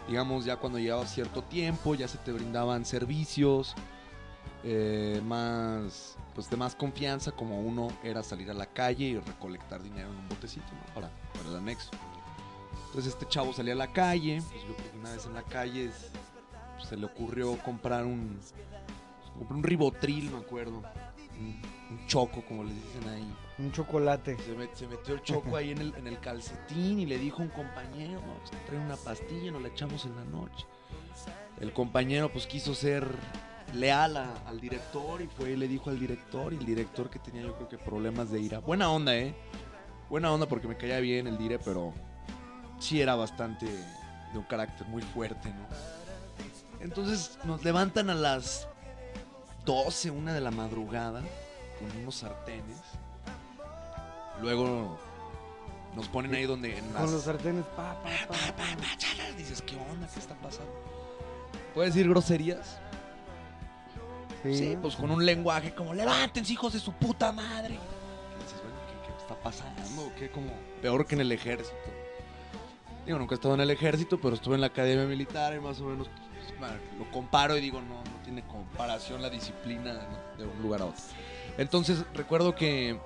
digamos, 0.09 0.45
ya 0.45 0.57
cuando 0.57 0.79
llegaba 0.79 1.07
cierto 1.07 1.43
tiempo 1.43 1.95
ya 1.95 2.09
se 2.09 2.19
te 2.19 2.33
brindaban 2.33 2.85
servicios 2.85 3.75
eh, 4.65 5.21
más, 5.25 6.17
pues 6.35 6.51
de 6.51 6.57
más 6.57 6.75
confianza 6.75 7.31
como 7.33 7.61
uno 7.61 7.89
era 8.03 8.23
salir 8.23 8.51
a 8.51 8.55
la 8.55 8.67
calle 8.67 9.05
y 9.07 9.19
recolectar 9.19 9.83
dinero 9.83 10.09
en 10.11 10.17
un 10.17 10.29
botecito 10.29 10.67
¿no? 10.73 10.95
para, 10.95 11.11
para 11.35 11.49
el 11.51 11.57
anexo. 11.57 11.91
Entonces 12.87 13.13
este 13.13 13.27
chavo 13.29 13.53
salía 13.53 13.75
a 13.75 13.77
la 13.77 13.93
calle, 13.93 14.43
pues 14.51 14.63
yo 14.67 14.75
creo 14.77 14.91
que 14.93 14.99
una 14.99 15.13
vez 15.13 15.27
en 15.27 15.35
la 15.35 15.43
calle 15.43 15.85
es- 15.87 16.11
pues, 16.77 16.89
se 16.89 16.97
le 16.97 17.07
ocurrió 17.07 17.57
comprar 17.63 18.05
un, 18.05 18.39
compró 19.37 19.57
un 19.57 19.63
ribotril, 19.63 20.31
me 20.31 20.39
acuerdo, 20.39 20.83
un, 21.39 21.61
un 21.91 22.07
choco 22.07 22.43
como 22.47 22.65
les 22.65 22.75
dicen 22.75 23.09
ahí. 23.09 23.35
Un 23.59 23.73
chocolate. 23.73 24.37
Se, 24.39 24.57
met- 24.57 24.73
se 24.75 24.87
metió 24.87 25.15
el 25.15 25.23
choco 25.23 25.57
ahí 25.57 25.71
en 25.73 25.79
el, 25.79 25.95
en 25.97 26.07
el 26.07 26.19
calcetín 26.21 27.01
y 27.01 27.07
le 27.07 27.19
dijo 27.19 27.43
a 27.43 27.45
un 27.47 27.51
compañero, 27.51 28.21
"No, 28.25 28.35
pues, 28.39 28.51
trae 28.67 28.79
una 28.79 28.97
pastilla, 28.97 29.51
nos 29.51 29.63
la 29.63 29.69
echamos 29.69 30.05
en 30.05 30.15
la 30.17 30.25
noche. 30.25 30.65
El 31.61 31.73
compañero 31.73 32.31
pues 32.33 32.47
quiso 32.47 32.73
ser 32.75 33.09
leal 33.75 34.17
a- 34.17 34.35
al 34.47 34.61
director 34.61 35.21
y 35.21 35.27
fue 35.27 35.51
y 35.53 35.57
le 35.57 35.69
dijo 35.69 35.91
al 35.91 35.99
director 36.01 36.53
y 36.53 36.57
el 36.57 36.65
director 36.67 37.11
que 37.11 37.19
tenía 37.19 37.43
yo 37.43 37.55
creo 37.57 37.69
que 37.69 37.79
problemas 37.79 38.31
de 38.31 38.41
ira. 38.41 38.59
Buena 38.61 38.91
onda, 38.91 39.15
¿eh? 39.17 39.35
Buena 40.09 40.33
onda 40.33 40.47
porque 40.47 40.67
me 40.69 40.77
caía 40.77 41.01
bien 41.01 41.27
el 41.27 41.37
dire, 41.39 41.59
pero 41.59 41.93
sí 42.79 43.01
era 43.01 43.15
bastante 43.15 43.67
de 43.67 44.39
un 44.39 44.45
carácter 44.45 44.87
muy 44.89 45.03
fuerte, 45.03 45.49
¿no? 45.51 45.67
Entonces 46.81 47.39
nos 47.45 47.63
levantan 47.65 48.09
a 48.11 48.15
las 48.15 48.69
12, 49.65 50.11
una 50.11 50.33
de 50.33 50.41
la 50.41 50.51
madrugada 50.51 51.23
con 51.79 52.01
unos 52.01 52.15
sartenes. 52.17 52.79
Luego 54.41 54.99
nos 55.97 56.09
ponen 56.09 56.35
ahí 56.35 56.45
donde 56.47 56.79
en 56.79 56.93
las... 56.93 57.03
Con 57.03 57.13
los 57.13 57.23
sartenes, 57.25 57.65
pa, 57.77 57.95
pa, 58.03 58.11
pa, 58.29 58.37
pa. 58.57 59.35
Dices, 59.37 59.61
¿qué 59.63 59.77
onda? 59.77 60.07
¿Qué 60.13 60.21
está 60.21 60.35
pasando? 60.37 60.73
¿Puedes 61.75 61.95
decir 61.95 62.09
groserías? 62.09 62.79
Sí, 64.43 64.55
Sí, 64.55 64.79
pues 64.81 64.97
con 64.97 65.11
un 65.11 65.25
lenguaje 65.25 65.75
como, 65.75 65.95
levántense 65.95 66.53
hijos 66.53 66.73
de 66.73 66.81
su 66.81 66.93
puta 66.93 67.33
madre. 67.33 67.75
Y 67.75 68.43
dices, 68.43 68.61
bueno, 68.63 68.79
¿qué, 68.87 69.09
qué 69.09 69.19
está 69.19 69.35
pasando? 69.35 70.13
¿Qué 70.17 70.31
como 70.31 70.53
peor 70.81 71.07
que 71.07 71.15
en 71.15 71.23
el 71.23 71.33
ejército? 71.33 71.77
Digo, 73.05 73.19
nunca 73.19 73.35
he 73.35 73.37
estado 73.37 73.55
en 73.55 73.63
el 73.63 73.71
ejército, 73.71 74.21
pero 74.21 74.35
estuve 74.35 74.55
en 74.55 74.61
la 74.61 74.67
academia 74.69 75.07
militar 75.07 75.55
y 75.55 75.61
más 75.61 75.81
o 75.81 75.85
menos 75.85 76.09
pues, 76.59 76.71
lo 76.99 77.11
comparo 77.11 77.57
y 77.57 77.61
digo, 77.61 77.81
no, 77.81 78.05
no 78.05 78.23
tiene 78.23 78.43
comparación 78.47 79.23
la 79.23 79.31
disciplina 79.31 79.95
¿no? 79.95 80.45
de 80.45 80.51
un 80.51 80.63
lugar 80.63 80.83
a 80.83 80.87
otro. 80.87 81.03
Entonces 81.57 82.05
recuerdo 82.15 82.55
que 82.55 82.99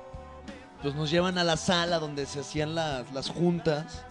pues 0.82 0.94
nos 0.94 1.10
llevan 1.10 1.38
a 1.38 1.44
la 1.44 1.56
sala 1.56 1.98
donde 1.98 2.26
se 2.26 2.40
hacían 2.40 2.74
las, 2.74 3.12
las 3.12 3.28
juntas 3.30 4.04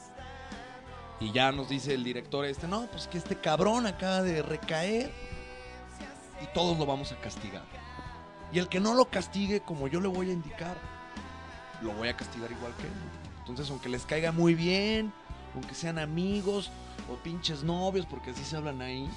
y 1.19 1.31
ya 1.31 1.51
nos 1.51 1.69
dice 1.69 1.93
el 1.93 2.03
director 2.03 2.45
este, 2.45 2.67
no, 2.67 2.87
pues 2.87 3.07
que 3.07 3.17
este 3.17 3.35
cabrón 3.35 3.85
acaba 3.85 4.21
de 4.21 4.41
recaer 4.41 5.11
y 6.43 6.53
todos 6.53 6.77
lo 6.77 6.85
vamos 6.85 7.11
a 7.11 7.15
castigar. 7.17 7.63
Y 8.51 8.59
el 8.59 8.67
que 8.67 8.79
no 8.79 8.93
lo 8.93 9.05
castigue 9.05 9.61
como 9.61 9.87
yo 9.87 10.01
le 10.01 10.07
voy 10.07 10.29
a 10.29 10.33
indicar, 10.33 10.75
lo 11.81 11.93
voy 11.93 12.09
a 12.09 12.17
castigar 12.17 12.51
igual 12.51 12.73
que 12.75 12.83
él. 12.83 12.93
Entonces, 13.39 13.69
aunque 13.69 13.89
les 13.89 14.05
caiga 14.05 14.31
muy 14.31 14.53
bien, 14.53 15.13
aunque 15.55 15.73
sean 15.73 15.99
amigos 15.99 16.69
o 17.11 17.15
pinches 17.15 17.63
novios, 17.63 18.05
porque 18.05 18.31
así 18.31 18.43
se 18.43 18.57
hablan 18.57 18.81
ahí, 18.81 19.09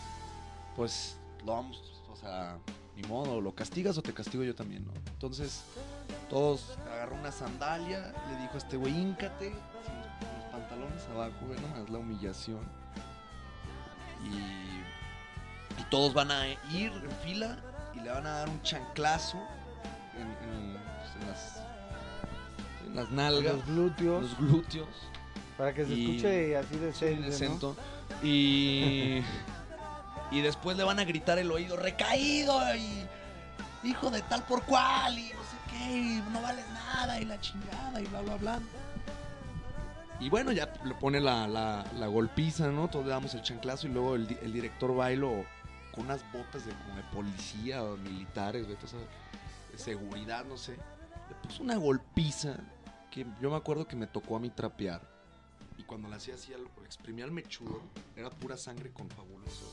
pues 0.76 1.16
lo 1.44 1.52
vamos, 1.52 2.02
o 2.10 2.16
sea, 2.16 2.58
ni 2.96 3.02
modo, 3.08 3.40
lo 3.40 3.54
castigas 3.54 3.98
o 3.98 4.02
te 4.02 4.12
castigo 4.12 4.44
yo 4.44 4.54
también, 4.54 4.84
¿no? 4.86 4.92
Entonces, 5.12 5.64
todos 6.30 6.78
agarró 6.92 7.16
una 7.16 7.32
sandalia, 7.32 8.14
le 8.30 8.40
dijo 8.40 8.54
a 8.54 8.58
este 8.58 8.76
güey, 8.76 8.96
íncate, 8.96 9.50
los 9.50 10.44
pantalones 10.52 11.02
abajo, 11.12 11.46
güey, 11.46 11.60
nomás 11.60 11.90
la 11.90 11.98
humillación. 11.98 12.60
Y, 14.24 14.93
y 15.80 15.82
todos 15.84 16.14
van 16.14 16.30
a 16.30 16.48
ir 16.48 16.92
en 16.92 17.10
fila 17.22 17.56
y 17.94 18.00
le 18.00 18.10
van 18.10 18.26
a 18.26 18.30
dar 18.38 18.48
un 18.48 18.60
chanclazo 18.62 19.38
en, 20.14 20.22
en- 20.22 20.76
pues, 20.76 21.22
en 21.22 21.28
las, 21.28 21.60
en 22.86 22.96
las 22.96 23.10
nalgas, 23.10 23.54
los 23.56 23.66
glúteos, 23.66 24.22
los 24.22 24.38
glúteos. 24.38 24.88
para 25.58 25.72
que 25.74 25.84
se 25.84 25.92
y- 25.94 26.04
escuche 26.16 26.56
así 26.56 26.68
Sí, 26.74 26.78
decente, 26.80 27.20
¿no? 27.20 27.26
decento. 27.30 27.76
Y, 28.22 29.20
y 30.30 30.40
después 30.40 30.76
le 30.76 30.84
van 30.84 30.98
a 31.00 31.04
gritar 31.04 31.38
el 31.38 31.50
oído, 31.50 31.76
recaído 31.76 32.60
y 32.76 33.06
hijo 33.84 34.10
de 34.10 34.22
tal 34.22 34.42
por 34.44 34.62
cual 34.62 35.18
y 35.18 35.24
no 35.32 35.40
sé 35.42 35.56
qué, 35.70 35.92
y 35.96 36.22
no 36.32 36.40
vales 36.40 36.64
nada 36.70 37.20
y 37.20 37.24
la 37.26 37.38
chingada 37.40 38.00
y 38.00 38.06
bla, 38.06 38.20
bla, 38.22 38.36
bla. 38.36 38.58
Y 40.20 40.30
bueno, 40.30 40.52
ya 40.52 40.72
le 40.84 40.94
pone 40.94 41.20
la, 41.20 41.46
la, 41.48 41.84
golpiza, 42.06 42.68
¿no? 42.68 42.88
Todos 42.88 43.04
le 43.06 43.10
damos 43.10 43.34
el 43.34 43.42
chanclazo 43.42 43.88
y 43.88 43.90
luego 43.90 44.14
el, 44.14 44.26
di- 44.26 44.38
el 44.42 44.52
director 44.52 44.98
va 44.98 45.12
y 45.12 45.16
lo- 45.16 45.44
con 45.92 46.04
unas 46.04 46.22
botas 46.32 46.64
de, 46.64 46.72
como 46.72 46.96
de 46.96 47.02
policía 47.12 47.82
o 47.82 47.96
militares, 47.96 48.66
saber, 48.88 49.06
de 49.72 49.78
seguridad, 49.78 50.44
no 50.44 50.56
sé. 50.56 50.72
Le 51.28 51.34
puso 51.42 51.62
una 51.62 51.76
golpiza 51.76 52.56
que 53.10 53.26
yo 53.40 53.50
me 53.50 53.56
acuerdo 53.56 53.86
que 53.86 53.96
me 53.96 54.06
tocó 54.06 54.36
a 54.36 54.40
mí 54.40 54.50
trapear. 54.50 55.00
Y 55.78 55.82
cuando 55.82 56.08
la 56.08 56.16
hacía 56.16 56.34
así, 56.34 56.52
exprimía 56.84 57.24
el 57.24 57.30
mechudo, 57.32 57.80
era 58.16 58.30
pura 58.30 58.56
sangre 58.56 58.90
con 58.92 59.08
fabuloso. 59.10 59.64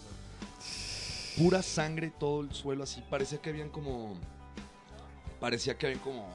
sea, 0.60 1.43
pura 1.43 1.62
sangre 1.62 2.12
todo 2.19 2.41
el 2.41 2.51
suelo 2.53 2.83
así. 2.83 3.03
Parecía 3.10 3.39
que 3.41 3.51
habían 3.51 3.69
como. 3.69 4.15
Parecía 5.39 5.77
que 5.77 5.86
habían 5.88 6.01
como. 6.01 6.27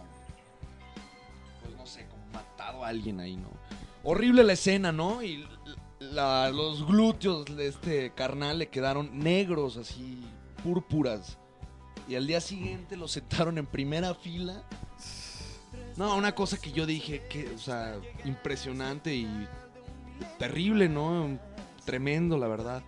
Pues 1.62 1.76
no 1.76 1.86
sé, 1.86 2.06
como 2.06 2.24
matado 2.32 2.84
a 2.84 2.88
alguien 2.88 3.18
ahí, 3.20 3.36
¿no? 3.36 3.50
Horrible 4.02 4.44
la 4.44 4.52
escena, 4.52 4.92
¿no? 4.92 5.22
Y 5.22 5.46
la- 5.98 6.50
los 6.50 6.86
glúteos 6.86 7.44
de 7.44 7.68
este 7.68 8.12
carnal 8.12 8.58
le 8.58 8.68
quedaron 8.68 9.18
negros, 9.18 9.76
así, 9.76 10.22
púrpuras. 10.62 11.38
Y 12.08 12.14
al 12.14 12.26
día 12.26 12.40
siguiente 12.40 12.96
lo 12.96 13.08
sentaron 13.08 13.58
en 13.58 13.66
primera 13.66 14.14
fila. 14.14 14.62
No, 15.96 16.14
una 16.16 16.34
cosa 16.34 16.58
que 16.58 16.72
yo 16.72 16.86
dije 16.86 17.26
que, 17.28 17.48
o 17.54 17.58
sea, 17.58 17.96
impresionante 18.24 19.14
y 19.14 19.48
terrible, 20.38 20.88
¿no? 20.88 21.38
Tremendo, 21.84 22.36
la 22.38 22.48
verdad. 22.48 22.82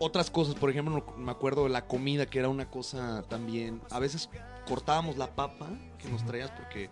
Otras 0.00 0.30
cosas, 0.30 0.54
por 0.54 0.70
ejemplo, 0.70 1.04
me 1.16 1.30
acuerdo 1.30 1.64
de 1.64 1.70
la 1.70 1.86
comida, 1.86 2.26
que 2.26 2.38
era 2.38 2.48
una 2.48 2.70
cosa 2.70 3.22
también. 3.28 3.80
A 3.90 3.98
veces 3.98 4.28
cortábamos 4.66 5.16
la 5.16 5.34
papa 5.34 5.68
que 5.98 6.08
nos 6.08 6.24
traías 6.24 6.50
porque 6.50 6.90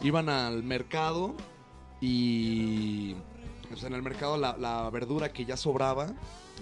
iban 0.00 0.28
al 0.28 0.62
mercado 0.62 1.34
y. 2.04 3.16
Sea, 3.76 3.88
en 3.88 3.94
el 3.94 4.02
mercado 4.02 4.36
la, 4.36 4.56
la 4.56 4.88
verdura 4.90 5.32
que 5.32 5.44
ya 5.44 5.56
sobraba, 5.56 6.06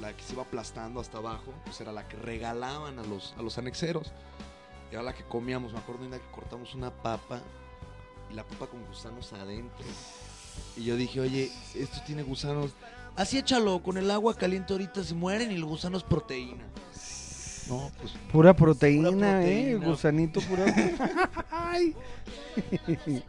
la 0.01 0.17
que 0.17 0.23
se 0.23 0.33
iba 0.33 0.43
aplastando 0.43 0.99
hasta 1.01 1.19
abajo, 1.19 1.53
pues 1.65 1.79
era 1.81 1.93
la 1.93 2.09
que 2.09 2.17
regalaban 2.17 2.99
a 2.99 3.03
los, 3.03 3.35
a 3.37 3.43
los 3.43 3.59
anexeros. 3.59 4.13
Era 4.91 5.03
la 5.03 5.13
que 5.13 5.23
comíamos. 5.25 5.73
Me 5.73 5.79
acuerdo 5.79 6.07
una 6.07 6.19
que 6.19 6.31
cortamos 6.31 6.75
una 6.75 6.91
papa 6.91 7.43
y 8.31 8.35
la 8.35 8.45
papa 8.45 8.67
con 8.67 8.85
gusanos 8.87 9.33
adentro. 9.35 9.85
Y 10.77 10.85
yo 10.85 10.97
dije, 10.97 11.21
oye, 11.21 11.51
esto 11.75 11.99
tiene 12.07 12.23
gusanos. 12.23 12.71
Así 13.15 13.37
échalo, 13.37 13.83
con 13.83 13.99
el 13.99 14.11
agua 14.11 14.35
caliente 14.35 14.73
ahorita 14.73 15.05
se 15.05 15.15
mueren 15.15 15.51
y 15.53 15.57
el 15.57 15.65
gusano 15.67 15.99
es 15.99 16.03
proteína. 16.03 16.65
No, 17.69 17.91
pues 18.01 18.13
Pura 18.33 18.55
proteína, 18.55 19.11
Pura 19.11 19.45
¿eh? 19.47 19.75
Gusanito 19.77 20.41
pura. 20.41 20.65
Ay. 21.51 21.95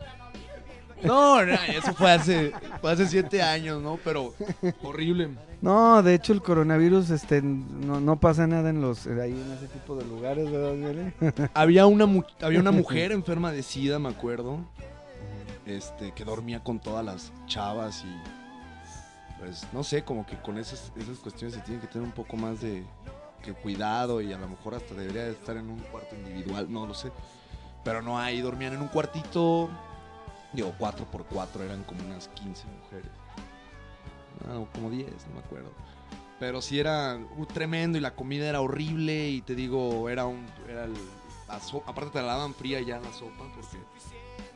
No, 1.04 1.46
no, 1.46 1.54
eso 1.54 1.94
fue 1.94 2.12
hace, 2.12 2.52
fue 2.82 2.92
hace 2.92 3.08
siete 3.08 3.42
años, 3.42 3.82
¿no? 3.82 4.00
Pero 4.04 4.34
horrible. 4.82 5.30
No, 5.62 6.02
de 6.04 6.14
hecho 6.16 6.34
el 6.34 6.42
coronavirus 6.42 7.10
este 7.10 7.42
no, 7.42 8.00
no 8.02 8.20
pasa 8.20 8.48
nada 8.48 8.70
en 8.70 8.82
los 8.82 9.06
eh, 9.08 9.22
ahí 9.22 9.32
en 9.32 9.52
ese 9.54 9.68
tipo 9.68 9.96
de 9.96 10.06
lugares, 10.06 10.52
¿verdad? 10.52 11.50
Había 11.54 11.86
una, 11.86 12.06
mu- 12.06 12.24
había 12.42 12.60
una 12.60 12.72
mujer 12.72 13.12
enferma 13.12 13.52
de 13.52 13.64
SIDA, 13.64 14.00
me 14.00 14.10
acuerdo. 14.10 14.60
Este, 15.66 16.12
que 16.12 16.26
dormía 16.26 16.62
con 16.62 16.80
todas 16.80 17.06
las 17.06 17.32
chavas 17.48 18.04
y 18.06 19.40
pues 19.40 19.66
no 19.74 19.84
sé, 19.84 20.04
como 20.04 20.26
que 20.26 20.38
con 20.38 20.58
esas, 20.58 20.92
esas 20.98 21.18
cuestiones 21.20 21.56
se 21.56 21.62
tienen 21.62 21.80
que 21.82 21.88
tener 21.88 22.06
un 22.06 22.14
poco 22.14 22.36
más 22.38 22.60
de 22.62 22.84
que 23.42 23.54
cuidado 23.54 24.22
y 24.22 24.32
a 24.34 24.38
lo 24.38 24.48
mejor 24.48 24.76
hasta 24.76 24.94
debería 24.96 25.24
de 25.24 25.32
estar 25.32 25.56
en 25.58 25.70
un 25.70 25.80
cuarto 25.80 26.16
individual, 26.16 26.68
no 26.72 26.86
lo 26.86 26.94
sé. 26.94 27.12
Pero 27.84 28.02
no 28.02 28.18
hay, 28.20 28.40
dormían 28.42 28.74
en 28.74 28.82
un 28.82 28.88
cuartito, 28.88 29.70
digo, 30.54 30.74
4 30.78 31.06
por 31.06 31.26
4 31.26 31.64
eran 31.64 31.84
como 31.84 32.04
unas 32.06 32.28
15 32.30 32.66
mujeres. 32.82 33.12
No, 34.48 34.68
como 34.74 34.90
10, 34.90 35.08
no 35.28 35.34
me 35.36 35.40
acuerdo. 35.40 35.72
Pero 36.40 36.62
sí 36.62 36.80
era 36.80 37.18
uh, 37.38 37.46
tremendo 37.46 37.98
y 37.98 38.02
la 38.02 38.16
comida 38.16 38.48
era 38.48 38.62
horrible 38.62 39.30
y 39.30 39.42
te 39.42 39.56
digo, 39.56 40.10
era 40.10 40.26
un... 40.26 40.46
Era 40.68 40.86
el, 40.86 40.94
la 41.48 41.60
so- 41.60 41.84
aparte 41.86 42.12
te 42.12 42.20
la 42.22 42.28
daban 42.34 42.54
fría 42.54 42.82
ya 42.82 43.00
la 43.00 43.12
sopa 43.14 43.46
porque 43.56 43.78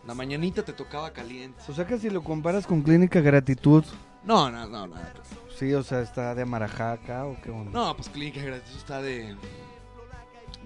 la 0.06 0.14
mañanita 0.14 0.64
te 0.64 0.74
tocaba 0.74 1.12
caliente. 1.12 1.62
O 1.70 1.74
sea 1.74 1.86
que 1.86 1.98
si 2.00 2.10
lo 2.10 2.24
comparas 2.24 2.66
con 2.66 2.82
Clínica 2.82 3.22
Gratitud, 3.22 3.84
No, 4.24 4.50
no, 4.50 4.66
no, 4.68 4.88
nada. 4.88 5.14
sí, 5.58 5.74
o 5.74 5.84
sea, 5.84 6.02
está 6.02 6.34
de 6.36 6.46
Marajaca 6.46 7.26
o 7.26 7.40
qué 7.42 7.52
onda. 7.52 7.72
No, 7.72 7.96
pues 7.96 8.10
Clínica 8.10 8.42
Gratis 8.42 8.76
está 8.76 9.02
de, 9.02 9.36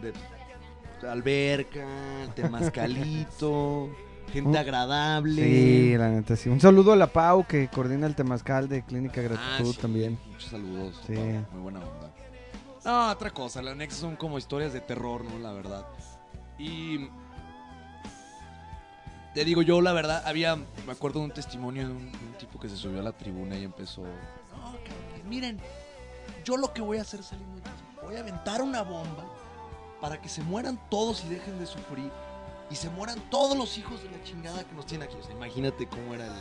de, 0.02 0.14
de 1.02 1.10
alberca, 1.10 1.86
temazcalito, 2.36 3.90
gente 4.32 4.58
Uh, 4.58 4.62
agradable. 4.62 5.44
Sí, 5.44 5.98
la 5.98 6.10
neta 6.10 6.36
sí. 6.36 6.50
Un 6.50 6.60
saludo 6.60 6.94
a 6.94 6.96
la 6.96 7.08
Pau 7.08 7.46
que 7.46 7.68
coordina 7.70 8.08
el 8.08 8.16
temazcal 8.16 8.68
de 8.68 8.84
Clínica 8.84 9.22
Ah, 9.22 9.24
Gratitud 9.24 9.74
sí, 9.74 9.80
también. 9.82 10.18
Muchos 10.32 10.50
saludos. 10.50 11.02
Sí. 11.06 11.14
Pau, 11.16 11.46
Muy 11.54 11.62
buena 11.62 11.80
onda. 11.80 12.12
No, 12.84 13.12
otra 13.12 13.30
cosa, 13.30 13.62
las 13.62 13.74
anexos 13.74 14.00
son 14.00 14.16
como 14.16 14.38
historias 14.40 14.74
de 14.74 14.82
terror, 14.82 15.24
¿no? 15.24 15.38
La 15.38 15.52
verdad. 15.54 15.86
Y 16.58 17.10
te 19.34 19.46
digo 19.46 19.62
yo, 19.62 19.82
la 19.82 19.94
verdad, 19.94 20.24
había, 20.26 20.56
me 20.56 20.92
acuerdo 20.92 21.20
de 21.20 21.26
un 21.26 21.32
testimonio 21.32 21.88
de 21.88 21.94
un, 21.94 22.12
de 22.12 22.18
un 22.18 22.34
tipo 22.38 22.60
que 22.60 22.68
se 22.70 22.76
subió 22.76 23.00
a 23.00 23.04
la 23.04 23.12
tribuna 23.14 23.56
y 23.58 23.64
empezó, 23.64 24.02
no, 24.02 24.58
cabrones, 24.58 25.26
miren, 25.28 25.60
yo 26.44 26.58
lo 26.58 26.74
que 26.74 26.82
voy 26.82 26.98
a 26.98 27.02
hacer 27.02 27.24
saliendo 27.24 27.56
de 27.62 27.70
aquí, 27.70 27.84
voy 28.04 28.16
a 28.16 28.20
aventar 28.20 28.62
una 28.62 28.82
bomba 28.82 29.26
para 30.02 30.20
que 30.20 30.28
se 30.28 30.42
mueran 30.44 30.80
todos 30.90 31.24
y 31.24 31.30
dejen 31.30 31.60
de 31.60 31.66
sufrir 31.68 32.12
y 32.72 32.76
se 32.76 32.90
mueran 32.90 33.20
todos 33.30 33.58
los 33.58 33.78
hijos 33.78 34.02
de 34.02 34.10
la 34.10 34.24
chingada 34.24 34.64
que 34.64 34.74
nos 34.74 34.86
tienen 34.86 35.08
aquí. 35.08 35.18
O 35.20 35.24
sea, 35.24 35.36
imagínate 35.36 35.88
cómo 35.88 36.14
era 36.14 36.26
el, 36.26 36.34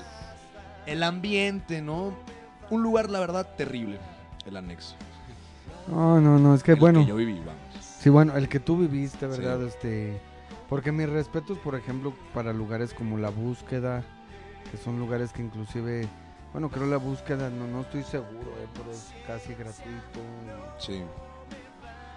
el 0.87 1.03
ambiente, 1.03 1.83
¿no? 1.83 2.15
Un 2.71 2.83
lugar, 2.83 3.11
la 3.11 3.19
verdad, 3.19 3.49
terrible, 3.57 3.99
el 4.47 4.57
anexo. 4.57 4.95
No, 5.89 6.21
no, 6.21 6.39
no, 6.39 6.55
es 6.55 6.63
que 6.63 6.73
el 6.73 6.79
bueno. 6.79 7.01
que 7.01 7.07
yo 7.07 7.17
viví, 7.17 7.41
vamos. 7.41 7.61
Sí, 7.99 8.11
bueno, 8.11 8.37
el 8.37 8.49
que 8.49 8.61
tú 8.61 8.77
viviste, 8.77 9.27
¿verdad? 9.27 9.59
Sí. 9.59 9.67
Este, 9.67 10.21
porque 10.69 10.93
mis 10.93 11.09
respetos, 11.09 11.59
por 11.59 11.75
ejemplo, 11.75 12.15
para 12.33 12.53
lugares 12.53 12.95
como 12.95 13.19
La 13.19 13.31
Búsqueda, 13.31 14.05
que 14.71 14.79
son 14.79 15.01
lugares 15.01 15.33
que 15.33 15.43
inclusive, 15.43 16.09
bueno, 16.53 16.71
creo 16.71 16.87
La 16.87 16.99
Búsqueda, 16.99 17.51
no, 17.51 17.67
no 17.67 17.81
estoy 17.81 18.05
seguro, 18.05 18.55
eh, 18.61 18.69
pero 18.75 18.93
es 18.93 19.13
casi 19.27 19.53
gratuito. 19.55 20.21
Sí. 20.79 21.03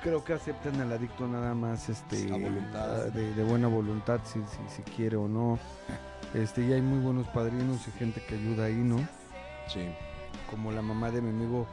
Creo 0.04 0.24
que 0.24 0.34
aceptan 0.34 0.80
al 0.82 0.92
adicto 0.92 1.28
nada 1.28 1.54
más, 1.56 1.88
este, 1.90 2.28
A 2.32 2.38
voluntad. 2.38 3.02
ah, 3.06 3.10
de, 3.10 3.34
de 3.34 3.44
buena 3.44 3.68
voluntad, 3.70 4.20
si, 4.26 4.40
si, 4.42 4.76
si 4.76 4.82
quiere 4.84 5.16
o 5.16 5.28
no. 5.30 5.58
Este, 6.34 6.62
y 6.66 6.74
hay 6.74 6.82
muy 6.82 7.00
buenos 7.00 7.28
padrinos 7.30 7.88
y 7.88 7.92
gente 7.92 8.22
que 8.28 8.36
ayuda 8.36 8.66
ahí, 8.66 8.76
¿no? 8.76 8.98
Sí. 9.68 9.88
como 10.50 10.72
la 10.74 10.82
mamá 10.82 11.10
de 11.10 11.22
mi 11.22 11.30
amigo 11.30 11.68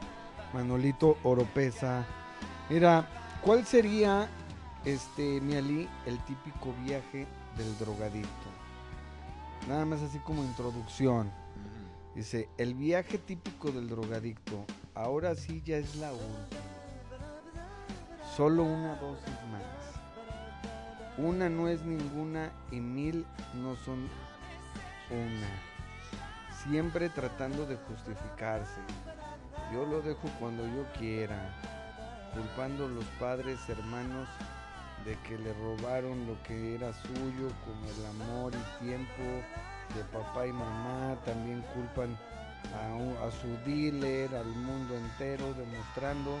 Manolito 0.53 1.17
Oropesa. 1.23 2.05
Mira, 2.69 3.05
¿cuál 3.41 3.65
sería, 3.65 4.29
este, 4.85 5.41
mi 5.41 5.55
Ali, 5.55 5.89
el 6.05 6.17
típico 6.23 6.73
viaje 6.85 7.27
del 7.57 7.77
drogadicto? 7.79 8.29
Nada 9.67 9.83
más 9.85 10.01
así 10.01 10.19
como 10.19 10.41
introducción. 10.43 11.29
Dice, 12.15 12.47
el 12.57 12.75
viaje 12.75 13.17
típico 13.17 13.71
del 13.71 13.89
drogadicto, 13.89 14.65
ahora 14.95 15.35
sí 15.35 15.61
ya 15.65 15.77
es 15.77 15.95
la 15.97 16.11
última. 16.11 16.61
Solo 18.35 18.63
una 18.63 18.95
dosis 18.95 19.35
más. 19.51 21.17
Una 21.17 21.49
no 21.49 21.67
es 21.67 21.81
ninguna 21.81 22.49
y 22.71 22.79
mil 22.79 23.25
no 23.55 23.75
son 23.75 24.07
una. 25.09 25.49
Siempre 26.63 27.09
tratando 27.09 27.65
de 27.65 27.75
justificarse. 27.75 28.79
Yo 29.73 29.85
lo 29.85 30.01
dejo 30.01 30.29
cuando 30.39 30.65
yo 30.65 30.85
quiera. 30.97 31.53
Culpando 32.33 32.85
a 32.85 32.89
los 32.89 33.03
padres, 33.19 33.59
hermanos, 33.67 34.29
de 35.03 35.17
que 35.27 35.37
le 35.37 35.51
robaron 35.51 36.25
lo 36.25 36.41
que 36.43 36.75
era 36.75 36.93
suyo, 36.93 37.51
como 37.65 37.85
el 37.89 38.05
amor 38.05 38.53
y 38.55 38.85
tiempo 38.85 39.23
de 39.93 40.05
papá 40.05 40.47
y 40.47 40.53
mamá. 40.53 41.17
También 41.25 41.65
culpan 41.73 42.17
a, 42.73 43.27
a 43.27 43.31
su 43.31 43.49
dealer, 43.69 44.33
al 44.33 44.47
mundo 44.47 44.95
entero, 44.95 45.53
demostrando 45.55 46.39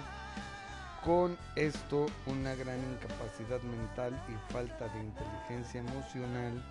con 1.03 1.35
esto 1.55 2.05
una 2.27 2.53
gran 2.53 2.79
incapacidad 2.79 3.59
mental 3.61 4.13
y 4.29 4.53
falta 4.53 4.87
de 4.89 4.99
inteligencia 4.99 5.79
emocional 5.79 6.63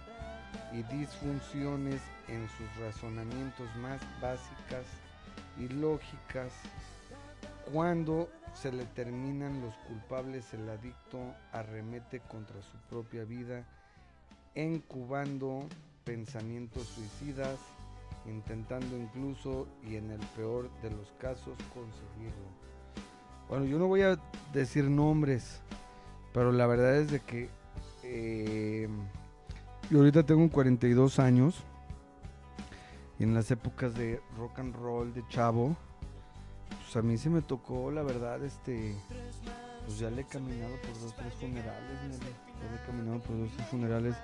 y 0.73 0.83
disfunciones 0.95 2.01
en 2.29 2.49
sus 2.51 2.77
razonamientos 2.77 3.67
más 3.77 4.01
básicas 4.21 4.87
y 5.59 5.69
lógicas. 5.69 6.53
Cuando 7.73 8.31
se 8.55 8.73
le 8.73 8.85
terminan 8.85 9.61
los 9.61 9.75
culpables, 9.89 10.55
el 10.55 10.69
adicto 10.69 11.19
arremete 11.53 12.21
contra 12.21 12.63
su 12.63 12.77
propia 12.89 13.25
vida, 13.25 13.65
incubando 14.55 15.67
pensamientos 16.05 16.87
suicidas, 16.87 17.59
intentando 18.27 18.97
incluso 18.97 19.67
y 19.89 19.97
en 19.97 20.11
el 20.11 20.21
peor 20.37 20.71
de 20.83 20.91
los 20.91 21.11
casos 21.19 21.57
conseguirlo. 21.75 22.70
Bueno, 23.51 23.65
yo 23.65 23.81
no 23.81 23.89
voy 23.89 24.03
a 24.03 24.17
decir 24.53 24.85
nombres, 24.85 25.61
pero 26.33 26.53
la 26.53 26.69
verdad 26.69 26.95
es 26.99 27.11
de 27.11 27.19
que 27.19 27.51
eh, 28.05 28.89
yo 29.91 29.99
ahorita 29.99 30.23
tengo 30.23 30.49
42 30.49 31.19
años 31.19 31.65
y 33.19 33.25
en 33.25 33.35
las 33.35 33.51
épocas 33.51 33.93
de 33.95 34.21
rock 34.39 34.61
and 34.61 34.77
roll 34.77 35.13
de 35.13 35.27
chavo, 35.27 35.77
pues 36.81 36.95
a 36.95 37.03
mí 37.03 37.19
se 37.19 37.29
me 37.29 37.43
tocó, 37.43 37.91
la 37.91 38.05
verdad, 38.05 38.41
este, 38.45 38.95
pues 39.85 39.99
ya 39.99 40.11
le 40.11 40.23
he 40.23 40.27
caminado 40.27 40.77
por 40.83 41.01
dos, 41.01 41.13
tres 41.17 41.35
funerales, 41.35 42.21
ya 42.21 42.71
le 42.71 42.77
he 42.77 42.87
caminado 42.87 43.19
por 43.19 43.37
dos, 43.37 43.51
tres 43.57 43.67
funerales 43.67 44.15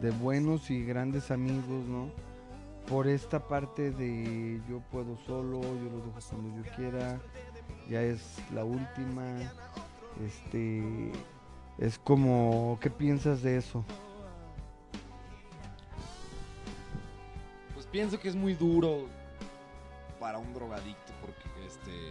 de 0.00 0.10
buenos 0.10 0.72
y 0.72 0.84
grandes 0.84 1.30
amigos, 1.30 1.86
¿no? 1.86 2.10
Por 2.88 3.06
esta 3.06 3.46
parte 3.46 3.92
de 3.92 4.60
yo 4.68 4.80
puedo 4.90 5.16
solo, 5.18 5.60
yo 5.60 5.88
lo 5.88 5.98
dejo 5.98 6.18
cuando 6.30 6.56
yo 6.56 6.74
quiera, 6.74 7.20
ya 7.88 8.02
es 8.02 8.20
la 8.52 8.64
última, 8.64 9.24
este, 10.24 11.12
es 11.78 11.98
como, 11.98 12.78
¿qué 12.80 12.90
piensas 12.90 13.42
de 13.42 13.58
eso? 13.58 13.84
Pues 17.74 17.86
pienso 17.86 18.18
que 18.18 18.28
es 18.28 18.36
muy 18.36 18.54
duro 18.54 19.06
para 20.18 20.38
un 20.38 20.52
drogadicto 20.54 21.12
porque 21.20 21.66
este 21.66 22.10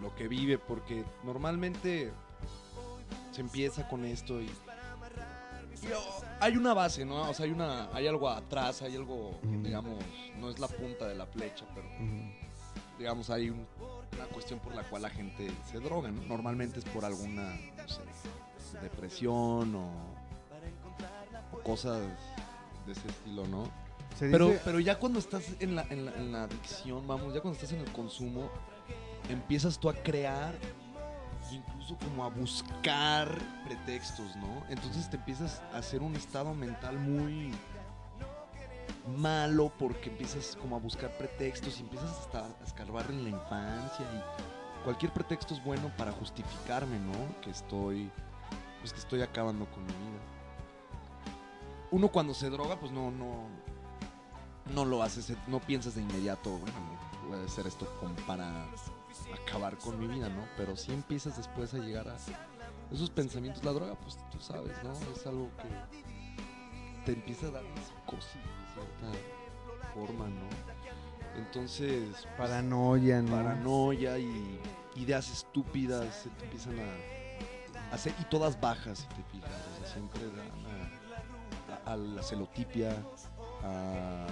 lo 0.00 0.14
que 0.14 0.28
vive 0.28 0.58
porque 0.58 1.04
normalmente 1.22 2.12
se 3.30 3.40
empieza 3.40 3.88
con 3.88 4.04
esto 4.04 4.40
y, 4.40 4.46
y, 4.46 5.92
oh, 5.96 6.22
hay 6.40 6.56
una 6.56 6.74
base, 6.74 7.04
¿no? 7.04 7.30
O 7.30 7.34
sea, 7.34 7.46
hay 7.46 7.52
una 7.52 7.88
hay 7.94 8.06
algo 8.06 8.28
atrás, 8.28 8.82
hay 8.82 8.96
algo, 8.96 9.38
digamos, 9.42 9.98
no 10.38 10.50
es 10.50 10.58
la 10.58 10.68
punta 10.68 11.06
de 11.06 11.14
la 11.14 11.26
flecha, 11.26 11.64
pero. 11.74 11.88
Digamos 12.98 13.30
hay 13.30 13.50
un- 13.50 13.66
una 14.16 14.26
cuestión 14.26 14.60
por 14.60 14.74
la 14.74 14.82
cual 14.84 15.02
la 15.02 15.10
gente 15.10 15.50
se 15.70 15.80
droga, 15.80 16.10
¿no? 16.10 16.22
Normalmente 16.22 16.78
es 16.78 16.84
por 16.84 17.04
alguna, 17.04 17.42
no 17.76 17.88
sé, 17.88 18.00
depresión 18.80 19.74
o, 19.74 19.90
o 21.52 21.58
cosas 21.62 22.02
de 22.86 22.92
ese 22.92 23.08
estilo, 23.08 23.46
¿no? 23.48 23.64
Se 24.18 24.28
Pero, 24.30 24.48
dice- 24.48 24.60
pero 24.64 24.78
ya 24.80 24.98
cuando 24.98 25.18
estás 25.18 25.44
en 25.58 25.74
la, 25.74 25.82
en, 25.90 26.04
la, 26.06 26.12
en 26.12 26.32
la 26.32 26.44
adicción, 26.44 27.06
vamos, 27.06 27.34
ya 27.34 27.40
cuando 27.40 27.58
estás 27.58 27.72
en 27.72 27.80
el 27.80 27.90
consumo, 27.92 28.48
empiezas 29.28 29.78
tú 29.78 29.88
a 29.88 29.94
crear, 29.94 30.54
incluso 31.50 31.96
como 31.98 32.24
a 32.24 32.28
buscar 32.28 33.28
pretextos, 33.64 34.36
¿no? 34.36 34.64
Entonces 34.68 35.10
te 35.10 35.16
empiezas 35.16 35.60
a 35.72 35.78
hacer 35.78 36.02
un 36.02 36.14
estado 36.14 36.54
mental 36.54 36.98
muy 36.98 37.50
malo 39.06 39.72
porque 39.78 40.10
empiezas 40.10 40.56
como 40.56 40.76
a 40.76 40.78
buscar 40.78 41.16
pretextos 41.18 41.78
y 41.78 41.82
empiezas 41.82 42.10
hasta 42.10 42.46
a 42.46 42.64
escarbar 42.64 43.06
en 43.10 43.24
la 43.24 43.30
infancia 43.30 44.06
y 44.12 44.84
cualquier 44.84 45.12
pretexto 45.12 45.54
es 45.54 45.64
bueno 45.64 45.90
para 45.96 46.12
justificarme, 46.12 46.98
¿no? 46.98 47.40
Que 47.40 47.50
estoy, 47.50 48.10
pues 48.80 48.92
que 48.92 48.98
estoy 48.98 49.22
acabando 49.22 49.66
con 49.70 49.84
mi 49.84 49.92
vida. 49.92 50.20
Uno 51.90 52.08
cuando 52.08 52.34
se 52.34 52.50
droga, 52.50 52.78
pues 52.78 52.92
no, 52.92 53.10
no, 53.10 53.46
no 54.72 54.84
lo 54.84 55.02
haces, 55.02 55.32
no 55.46 55.60
piensas 55.60 55.94
de 55.94 56.02
inmediato, 56.02 56.50
bueno, 56.50 56.76
puede 57.28 57.48
ser 57.48 57.66
esto 57.66 57.86
para 58.26 58.66
acabar 59.42 59.76
con 59.78 59.98
mi 59.98 60.06
vida, 60.06 60.28
¿no? 60.28 60.44
Pero 60.56 60.76
si 60.76 60.92
empiezas 60.92 61.36
después 61.36 61.72
a 61.74 61.78
llegar 61.78 62.08
a 62.08 62.16
esos 62.92 63.10
pensamientos, 63.10 63.64
la 63.64 63.72
droga, 63.72 63.94
pues 63.96 64.18
tú 64.30 64.40
sabes, 64.40 64.72
¿no? 64.82 64.92
Es 65.12 65.26
algo 65.26 65.50
que 65.56 66.13
te 67.04 67.12
empieza 67.12 67.46
a 67.46 67.50
dar 67.50 67.62
psicosis 67.62 68.34
de 68.34 68.72
cierta 68.74 69.92
forma, 69.94 70.28
¿no? 70.28 70.48
Entonces, 71.36 72.26
Paranoia, 72.38 73.20
¿no? 73.22 73.30
paranoia 73.32 74.18
y 74.18 74.60
ideas 74.96 75.30
estúpidas 75.30 76.14
se 76.22 76.28
te 76.30 76.44
empiezan 76.44 76.74
a 76.80 77.94
hacer 77.94 78.12
y 78.20 78.24
todas 78.24 78.60
bajas 78.60 78.98
si 79.00 79.06
te 79.08 79.22
fijas 79.32 79.50
o 79.50 79.84
sea 79.84 79.92
siempre 79.94 80.20
dan 80.26 81.84
a, 81.84 81.90
a- 81.90 81.92
a 81.92 81.96
la 81.96 82.22
celotipia 82.22 82.96
a 83.64 84.26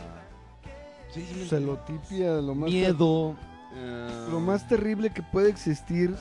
sí, 1.13 1.27
sí, 1.27 1.49
Celotipia, 1.49 2.35
lo 2.41 2.55
más, 2.55 2.71
miedo 2.71 3.37
eh, 3.75 4.27
lo 4.31 4.39
más 4.41 4.67
terrible 4.69 5.11
que 5.13 5.23
puede 5.23 5.51
existir, 5.51 6.15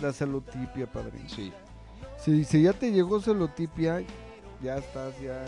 la 0.00 0.12
celotipia, 0.12 0.86
padrino. 0.90 1.28
sí 1.28 1.52
Si, 2.18 2.44
si 2.44 2.62
ya 2.62 2.72
te 2.72 2.90
llegó 2.90 3.20
celotipia, 3.20 4.02
ya 4.62 4.76
estás 4.78 5.18
ya 5.20 5.44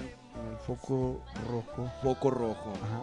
el 0.51 0.57
foco 0.59 1.21
rojo. 1.51 1.91
foco 2.03 2.31
rojo 2.31 2.73
Ajá. 2.85 3.03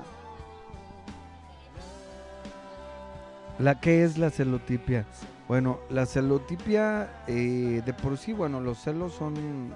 ¿La 3.60 3.80
qué 3.80 4.04
es 4.04 4.18
la 4.18 4.30
celotipia? 4.30 5.06
Bueno, 5.48 5.80
la 5.90 6.06
celotipia 6.06 7.24
eh, 7.28 7.82
de 7.86 7.94
por 7.94 8.18
sí, 8.18 8.34
bueno, 8.34 8.60
los 8.60 8.80
celos 8.80 9.14
son 9.14 9.34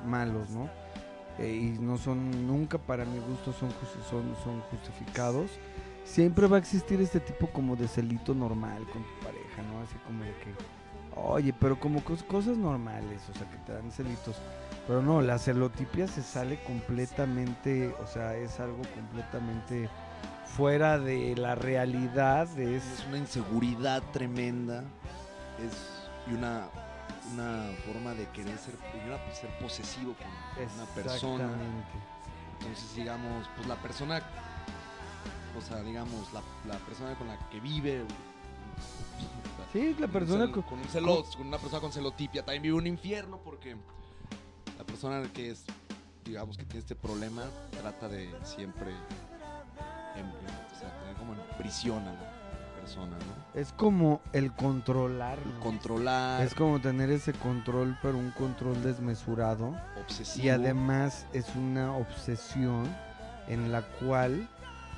malos, 0.09 0.49
¿no? 0.49 0.69
Eh, 1.37 1.53
y 1.75 1.79
no 1.79 1.97
son, 1.97 2.47
nunca 2.47 2.77
para 2.77 3.05
mi 3.05 3.19
gusto 3.19 3.53
son, 3.53 3.69
son, 4.09 4.35
son 4.43 4.61
justificados. 4.71 5.51
Siempre 6.03 6.47
va 6.47 6.57
a 6.57 6.59
existir 6.59 6.99
este 7.01 7.19
tipo 7.19 7.47
como 7.47 7.75
de 7.75 7.87
celito 7.87 8.33
normal 8.33 8.83
con 8.91 9.03
tu 9.03 9.25
pareja, 9.25 9.61
¿no? 9.71 9.79
Así 9.81 9.95
como 10.05 10.23
de 10.23 10.31
que, 10.31 10.53
oye, 11.15 11.53
pero 11.53 11.79
como 11.79 12.01
cos- 12.01 12.25
cosas 12.25 12.57
normales, 12.57 13.21
o 13.29 13.37
sea, 13.37 13.49
que 13.49 13.57
te 13.57 13.73
dan 13.73 13.91
celitos. 13.91 14.35
Pero 14.89 15.03
no, 15.03 15.21
la 15.21 15.37
celotipia 15.37 16.07
se 16.07 16.23
sale 16.23 16.63
completamente, 16.63 17.93
o 18.01 18.07
sea, 18.07 18.35
es 18.35 18.59
algo 18.59 18.81
completamente 18.95 19.87
fuera 20.47 20.97
de 20.97 21.35
la 21.35 21.53
realidad, 21.53 22.47
es 22.57 22.83
es 22.83 23.05
una 23.07 23.19
inseguridad 23.19 24.01
tremenda 24.11 24.83
es 25.59 25.73
y 26.27 26.33
una 26.33 26.69
una 27.33 27.69
forma 27.85 28.15
de 28.15 28.25
querer 28.29 28.57
ser 28.57 28.73
una- 29.05 29.31
ser 29.35 29.51
posesivo 29.61 30.15
con 30.15 30.25
una 30.75 30.85
persona. 30.95 31.43
Entonces, 32.59 32.95
digamos, 32.95 33.47
pues 33.55 33.67
la 33.67 33.75
persona, 33.75 34.19
o 35.55 35.61
sea, 35.61 35.83
digamos, 35.83 36.33
la, 36.33 36.41
la 36.67 36.79
persona 36.79 37.13
con 37.13 37.27
la 37.27 37.37
que 37.51 37.59
vive. 37.59 38.03
Sí, 39.71 39.95
la 39.99 40.07
persona 40.07 40.45
con, 40.51 40.63
co- 40.63 40.69
con 40.71 40.79
un 40.79 40.85
celo- 40.87 41.23
con 41.37 41.45
una 41.47 41.59
persona 41.59 41.79
con 41.79 41.91
celotipia 41.91 42.43
también 42.43 42.63
vive 42.63 42.75
un 42.75 42.87
infierno 42.87 43.37
porque 43.37 43.75
la 44.79 44.85
persona 44.85 45.21
que 45.33 45.51
es, 45.51 45.65
digamos, 46.25 46.57
que 46.57 46.63
tiene 46.65 46.79
este 46.79 46.95
problema 46.95 47.43
trata 47.79 48.07
de 48.07 48.33
siempre, 48.43 48.89
en- 50.15 50.25
o 50.25 50.79
sea, 50.79 50.89
tener 51.01 51.15
como 51.17 51.33
en 51.33 51.39
prisión 51.57 52.01
a 52.07 52.13
la 52.13 52.79
persona, 52.79 53.17
¿no? 53.17 53.59
es 53.59 53.73
como 53.73 54.21
el 54.31 54.53
controlar, 54.53 55.37
¿no? 55.45 55.59
Controlar, 55.59 56.41
es 56.41 56.53
como 56.55 56.79
tener 56.79 57.09
ese 57.11 57.33
control, 57.33 57.97
pero 58.01 58.17
un 58.17 58.31
control 58.31 58.81
desmesurado. 58.81 59.75
obsesivo. 59.99 60.45
Y 60.45 60.49
además 60.49 61.25
es 61.33 61.53
una 61.55 61.93
obsesión 61.95 62.87
en 63.47 63.71
la 63.71 63.81
cual 63.81 64.47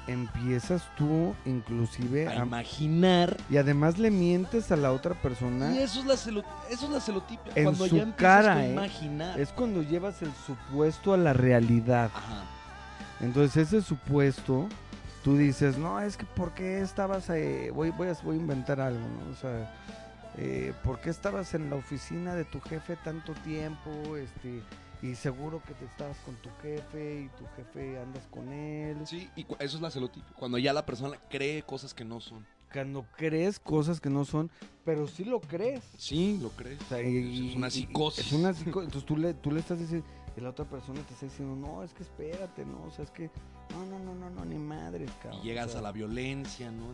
empiezas 0.08 0.84
tú 0.98 1.36
inclusive 1.46 2.28
a 2.28 2.32
a- 2.42 2.46
imaginar. 2.46 3.38
y 3.50 3.58
además 3.58 3.98
le 4.00 4.12
mientes 4.12 4.72
a 4.72 4.76
la 4.76 4.92
otra 4.92 5.14
persona. 5.22 5.72
Y 5.74 5.80
eso 5.80 6.00
es 6.00 6.06
la, 6.06 6.16
celo- 6.16 6.44
eso 6.70 6.86
es 6.86 6.92
la 6.92 7.00
celotipia. 7.00 7.52
En 7.56 7.66
cuando 7.66 7.88
su 7.88 7.98
ya 7.98 8.16
cara, 8.16 8.56
a 8.56 8.66
¿eh? 8.66 8.72
imaginar. 8.72 9.40
Es 9.40 9.50
cuando 9.50 9.82
llevas 9.84 10.22
el 10.22 10.32
supuesto 10.46 11.14
a 11.14 11.18
la 11.18 11.34
realidad. 11.34 12.10
Ajá. 12.14 12.44
Entonces 13.20 13.68
ese 13.68 13.82
supuesto, 13.82 14.68
tú 15.24 15.38
dices, 15.38 15.78
no, 15.78 16.00
es 16.02 16.18
que 16.18 16.26
¿por 16.26 16.54
qué 16.54 16.82
estabas, 16.82 17.30
eh, 17.30 17.72
voy, 17.74 17.92
voy, 17.92 18.08
a, 18.10 18.14
voy 18.24 18.36
a 18.38 18.40
inventar 18.40 18.82
algo, 18.82 19.00
¿no? 19.00 19.32
O 19.32 19.36
sea, 19.36 19.72
eh, 20.38 20.74
¿por 20.84 21.00
qué 21.00 21.12
estabas 21.12 21.54
en 21.54 21.70
la 21.70 21.76
oficina 21.76 22.34
de 22.34 22.46
tu 22.46 22.60
jefe 22.62 22.96
tanto 23.04 23.34
tiempo? 23.34 24.18
Este, 24.18 24.62
y 25.02 25.16
seguro 25.16 25.62
que 25.66 25.74
te 25.74 25.86
estabas 25.86 26.18
con 26.20 26.36
tu 26.36 26.50
jefe 26.62 27.22
y 27.22 27.28
tu 27.38 27.46
jefe 27.56 28.00
andas 28.00 28.28
con 28.30 28.52
él. 28.52 28.98
Sí, 29.06 29.30
y 29.36 29.46
eso 29.60 29.78
es 29.78 29.82
la 29.82 29.90
celotipia. 29.92 30.32
Cuando 30.38 30.58
ya 30.58 30.74
la 30.74 30.86
persona 30.86 31.18
cree 31.30 31.64
cosas 31.64 31.94
que 31.94 32.06
no 32.06 32.20
son. 32.20 32.46
Cuando 32.72 33.06
crees 33.18 33.60
cosas 33.60 34.00
que 34.00 34.10
no 34.10 34.24
son, 34.24 34.50
pero 34.86 35.06
sí 35.08 35.26
lo 35.26 35.42
crees. 35.42 35.84
Sí, 35.98 36.40
lo 36.42 36.50
crees. 36.52 36.80
O 36.82 36.86
sea, 36.86 37.00
Eso 37.00 37.10
y- 37.10 37.50
es 37.50 37.56
una 37.56 37.70
psicosis. 37.70 38.28
Es 38.28 38.32
una 38.32 38.54
psicosis. 38.54 38.86
Entonces 38.88 39.06
tú 39.06 39.18
le, 39.18 39.34
tú 39.34 39.52
le 39.52 39.60
estás 39.60 39.80
diciendo, 39.80 40.06
la 40.42 40.50
otra 40.50 40.66
persona 40.66 41.02
te 41.02 41.14
está 41.14 41.26
diciendo, 41.26 41.56
no, 41.56 41.84
es 41.84 41.94
que 41.94 42.04
espérate, 42.04 42.66
no, 42.66 42.84
o 42.84 42.92
sea, 42.92 43.06
es 43.06 43.12
que, 43.12 43.30
no, 43.72 43.86
no, 43.86 44.00
no, 44.00 44.16
no, 44.16 44.30
no, 44.30 44.46
ni 44.46 44.56
madres, 44.58 45.10
cabrón. 45.22 45.40
Y 45.42 45.46
llegas 45.46 45.68
o 45.68 45.70
sea, 45.72 45.80
a 45.80 45.84
la 45.84 45.92
violencia, 45.92 46.72
¿no? 46.72 46.88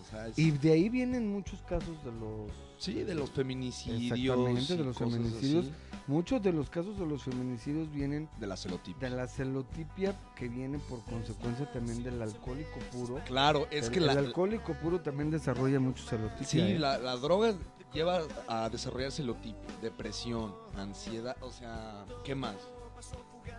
O 0.00 0.04
sea, 0.10 0.28
es- 0.28 0.38
Y 0.38 0.50
de 0.52 0.72
ahí 0.72 0.88
vienen 0.88 1.30
muchos 1.32 1.60
casos 1.62 2.02
de 2.04 2.12
los... 2.12 2.50
sí, 2.78 2.94
de 3.02 3.14
los 3.14 3.30
feminicidios. 3.30 4.18
Exactamente, 4.18 4.76
de 4.76 4.82
y 4.82 4.84
los 4.84 4.96
cosas 4.98 5.12
feminicidios. 5.14 5.64
así, 5.66 5.74
Muchos 6.08 6.42
de 6.42 6.52
los 6.52 6.68
casos 6.68 6.98
de 6.98 7.06
los 7.06 7.22
feminicidios 7.22 7.90
vienen 7.92 8.28
de 8.40 8.46
la 8.46 8.56
celotipia. 8.56 9.08
de 9.08 9.16
la 9.16 9.28
celotipia 9.28 10.18
que 10.34 10.48
viene 10.48 10.78
por 10.80 11.02
consecuencia 11.04 11.70
también 11.72 12.02
del 12.02 12.20
alcohólico 12.20 12.78
puro. 12.90 13.20
Claro, 13.24 13.66
es 13.70 13.86
el, 13.86 13.92
que 13.92 13.98
el 14.00 14.06
la, 14.06 14.12
alcohólico 14.14 14.74
puro 14.74 15.00
también 15.00 15.30
desarrolla 15.30 15.78
mucho 15.78 16.02
celotipia. 16.04 16.46
sí, 16.46 16.60
¿eh? 16.60 16.78
la, 16.78 16.98
la 16.98 17.16
droga 17.16 17.54
lleva 17.94 18.22
a 18.48 18.68
desarrollar 18.70 19.12
celotipia, 19.12 19.68
depresión, 19.80 20.52
ansiedad, 20.76 21.36
o 21.40 21.50
sea, 21.52 22.04
¿qué 22.24 22.34
más? 22.34 22.56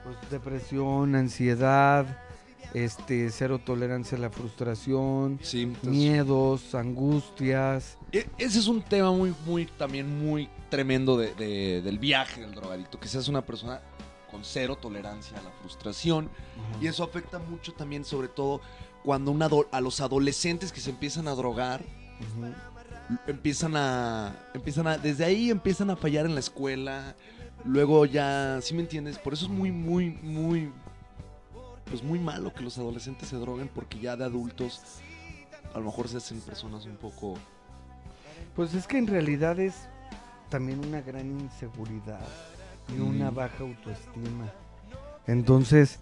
Pues, 0.03 0.17
depresión, 0.29 1.15
ansiedad, 1.15 2.05
este, 2.73 3.29
cero 3.29 3.59
tolerancia 3.63 4.17
a 4.17 4.21
la 4.21 4.29
frustración, 4.29 5.39
Sí, 5.41 5.61
entonces- 5.63 5.89
miedos, 5.91 6.75
angustias. 6.75 7.97
E- 8.11 8.27
Ese 8.37 8.59
es 8.59 8.67
un 8.67 8.81
tema 8.81 9.11
muy, 9.11 9.33
muy, 9.45 9.65
también 9.65 10.19
muy 10.25 10.49
tremendo 10.69 11.17
de- 11.17 11.33
de- 11.35 11.81
del 11.81 11.99
viaje 11.99 12.41
del 12.41 12.53
drogadicto, 12.53 12.99
que 12.99 13.07
seas 13.07 13.27
una 13.27 13.41
persona 13.45 13.81
con 14.31 14.43
cero 14.43 14.75
tolerancia 14.81 15.37
a 15.37 15.43
la 15.43 15.51
frustración. 15.61 16.29
Y 16.81 16.87
eso 16.87 17.03
afecta 17.03 17.37
mucho 17.39 17.73
también, 17.73 18.03
sobre 18.03 18.27
todo, 18.27 18.61
cuando 19.03 19.29
una 19.31 19.47
a 19.71 19.81
los 19.81 20.01
adolescentes 20.01 20.71
que 20.71 20.79
se 20.81 20.89
empiezan 20.89 21.27
a 21.27 21.35
drogar, 21.35 21.83
empiezan 23.27 23.75
a, 23.75 24.35
empiezan 24.53 24.87
a, 24.87 24.97
desde 24.97 25.25
ahí 25.25 25.49
empiezan 25.51 25.89
a 25.89 25.95
fallar 25.95 26.25
en 26.25 26.33
la 26.33 26.39
escuela, 26.39 27.15
luego 27.65 28.05
ya, 28.05 28.59
¿sí 28.61 28.73
me 28.73 28.81
entiendes? 28.81 29.17
Por 29.17 29.33
eso 29.33 29.45
es 29.45 29.51
muy, 29.51 29.71
muy, 29.71 30.11
muy, 30.21 30.71
pues 31.85 32.03
muy 32.03 32.19
malo 32.19 32.53
que 32.53 32.63
los 32.63 32.77
adolescentes 32.77 33.29
se 33.29 33.35
droguen, 33.37 33.69
porque 33.73 33.99
ya 33.99 34.15
de 34.15 34.25
adultos 34.25 34.81
a 35.73 35.79
lo 35.79 35.85
mejor 35.85 36.07
se 36.07 36.17
hacen 36.17 36.39
personas 36.41 36.85
un 36.85 36.97
poco... 36.97 37.35
Pues 38.55 38.73
es 38.75 38.85
que 38.85 38.97
en 38.97 39.07
realidad 39.07 39.59
es 39.59 39.73
también 40.49 40.79
una 40.85 41.01
gran 41.01 41.25
inseguridad 41.39 42.19
y 42.95 42.99
una 42.99 43.31
Mm. 43.31 43.35
baja 43.35 43.63
autoestima. 43.63 44.51
Entonces, 45.25 45.99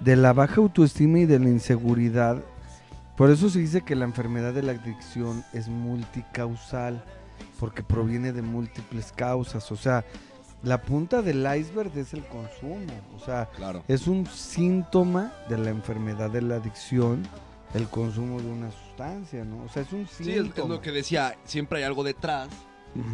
de 0.00 0.16
la 0.16 0.32
baja 0.32 0.56
autoestima 0.56 1.20
y 1.20 1.26
de 1.26 1.38
la 1.38 1.48
inseguridad, 1.48 2.42
por 3.16 3.30
eso 3.30 3.48
se 3.48 3.60
dice 3.60 3.82
que 3.82 3.94
la 3.94 4.04
enfermedad 4.04 4.52
de 4.52 4.62
la 4.62 4.72
adicción 4.72 5.44
es 5.52 5.68
multicausal, 5.68 7.02
porque 7.60 7.82
proviene 7.82 8.32
de 8.32 8.42
múltiples 8.42 9.12
causas. 9.12 9.70
O 9.72 9.76
sea, 9.76 10.04
la 10.64 10.82
punta 10.82 11.22
del 11.22 11.46
iceberg 11.58 11.96
es 11.96 12.14
el 12.14 12.24
consumo. 12.26 12.86
O 13.16 13.24
sea, 13.24 13.46
Claro. 13.54 13.82
es 13.88 14.06
un 14.06 14.26
síntoma 14.26 15.32
de 15.48 15.58
la 15.58 15.70
enfermedad 15.70 16.30
de 16.30 16.42
la 16.42 16.56
adicción 16.56 17.22
el 17.74 17.88
consumo 17.88 18.40
de 18.40 18.48
una 18.48 18.70
sustancia, 18.70 19.44
¿no? 19.44 19.64
O 19.64 19.68
sea, 19.68 19.82
es 19.82 19.92
un 19.92 20.06
Sí, 20.06 20.30
es, 20.30 20.42
síntoma. 20.44 20.74
lo 20.74 20.80
que 20.80 20.92
decía, 20.92 21.36
siempre 21.44 21.78
hay 21.78 21.84
algo 21.84 22.04
detrás, 22.04 22.48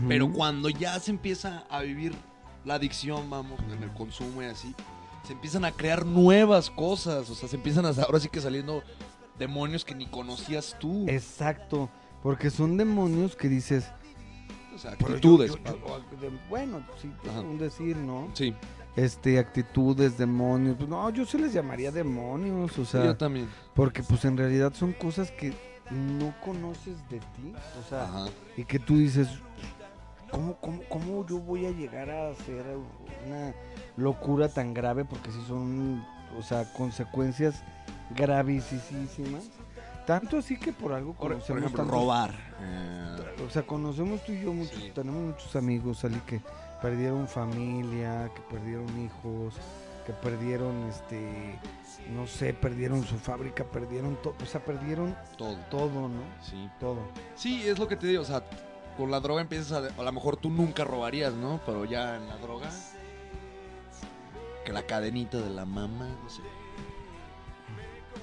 pero 0.06 0.30
cuando 0.30 0.68
ya 0.68 1.00
se 1.00 1.10
empieza 1.10 1.64
a 1.70 1.80
vivir 1.80 2.12
la 2.66 2.74
adicción, 2.74 3.30
vamos, 3.30 3.58
en 3.74 3.82
el 3.82 3.90
consumo 3.94 4.42
y 4.42 4.44
así, 4.44 4.74
se 5.26 5.32
empiezan 5.32 5.64
a 5.64 5.72
crear 5.72 6.04
nuevas 6.04 6.68
cosas, 6.70 7.30
o 7.30 7.34
sea, 7.34 7.48
se 7.48 7.56
empiezan 7.56 7.86
a, 7.86 7.88
ahora 7.88 8.20
sí 8.20 8.28
que 8.28 8.40
saliendo 8.42 8.82
demonios 9.38 9.82
que 9.86 9.94
ni 9.94 10.04
conocías 10.06 10.76
tú. 10.78 11.06
Exacto, 11.08 11.88
porque 12.22 12.50
son 12.50 12.76
demonios 12.76 13.34
que 13.36 13.48
dices... 13.48 13.90
o 14.80 14.82
sea, 14.82 14.92
"Pero 14.98 15.08
yo- 15.10 15.14
actitudes. 15.16 15.50
yo- 15.52 15.58
yo- 16.10 16.20
de- 16.30 16.38
bueno, 16.48 16.80
sí, 17.00 17.12
es 17.22 17.28
Ajá. 17.30 17.40
un 17.40 17.58
decir, 17.58 17.96
¿no? 17.98 18.28
Sí, 18.32 18.54
Este, 18.96 19.38
actitudes, 19.38 20.18
demonios. 20.18 20.76
Pues 20.76 20.88
no, 20.88 21.08
yo 21.10 21.24
se 21.24 21.38
les 21.38 21.52
llamaría 21.52 21.92
demonios, 21.92 22.76
o 22.78 22.84
sea, 22.84 23.04
yo 23.04 23.16
también. 23.16 23.48
porque 23.74 24.02
pues 24.02 24.24
en 24.24 24.36
realidad 24.36 24.72
son 24.74 24.92
cosas 24.94 25.30
que 25.30 25.52
no 25.90 26.34
conoces 26.44 26.96
de 27.08 27.18
ti, 27.20 27.52
o 27.78 27.88
sea, 27.88 28.04
Ajá. 28.04 28.26
y 28.56 28.64
que 28.64 28.78
tú 28.80 28.96
dices, 28.96 29.28
¿cómo, 30.32 30.56
cómo, 30.56 30.80
cómo 30.88 31.26
yo 31.26 31.38
voy 31.38 31.66
a 31.66 31.70
llegar 31.70 32.10
a 32.10 32.30
hacer 32.30 32.64
una 33.26 33.54
locura 33.96 34.48
tan 34.48 34.74
grave? 34.74 35.04
Porque 35.04 35.30
si 35.30 35.40
son, 35.46 36.04
o 36.36 36.42
sea, 36.42 36.72
consecuencias 36.72 37.62
gravísimas. 38.16 39.50
Tanto 40.06 40.38
así 40.38 40.58
que 40.58 40.72
por 40.72 40.92
algo 40.92 41.12
Por, 41.12 41.18
por 41.20 41.28
conocemos 41.32 41.62
ejemplo, 41.62 41.82
tantos- 41.84 42.00
robar. 42.00 42.34
eh, 42.60 43.16
O 43.46 43.50
sea, 43.50 43.62
conocemos 43.62 44.22
tú 44.24 44.32
y 44.32 44.42
yo 44.42 44.52
muchos, 44.52 44.74
Sí. 44.76 44.92
tenemos 44.94 45.22
muchos 45.22 45.54
amigos, 45.56 46.04
Ali, 46.04 46.20
que 46.26 46.40
perdieron 46.82 47.26
familia, 47.28 48.30
que 48.34 48.40
perdieron 48.54 48.86
hijos, 49.00 49.54
que 49.54 49.60
que 50.06 50.12
perdieron, 50.14 50.88
este, 50.88 51.56
no 52.12 52.26
sé, 52.26 52.52
perdieron 52.54 53.04
su 53.04 53.16
fábrica, 53.18 53.62
perdieron 53.64 54.16
todo, 54.22 54.34
o 54.42 54.46
sea, 54.46 54.64
perdieron 54.64 55.14
Todo. 55.36 55.56
todo, 55.70 56.08
¿no? 56.08 56.22
Sí. 56.42 56.68
Todo. 56.80 56.98
Sí, 57.36 57.62
es 57.68 57.78
lo 57.78 57.86
que 57.86 57.96
te 57.96 58.06
digo, 58.08 58.22
o 58.22 58.24
sea, 58.24 58.42
con 58.96 59.10
la 59.10 59.20
droga 59.20 59.42
empiezas 59.42 59.70
a... 59.72 60.00
A 60.00 60.02
lo 60.02 60.12
mejor 60.12 60.36
tú 60.36 60.50
nunca 60.50 60.84
robarías, 60.84 61.34
¿no? 61.34 61.60
Pero 61.64 61.84
ya 61.84 62.16
en 62.16 62.26
la 62.28 62.38
droga... 62.38 62.70
Que 64.64 64.72
la 64.72 64.82
cadenita 64.82 65.38
de 65.38 65.50
la 65.50 65.64
mamá, 65.64 66.08
no 66.22 66.28
sé. 66.30 66.42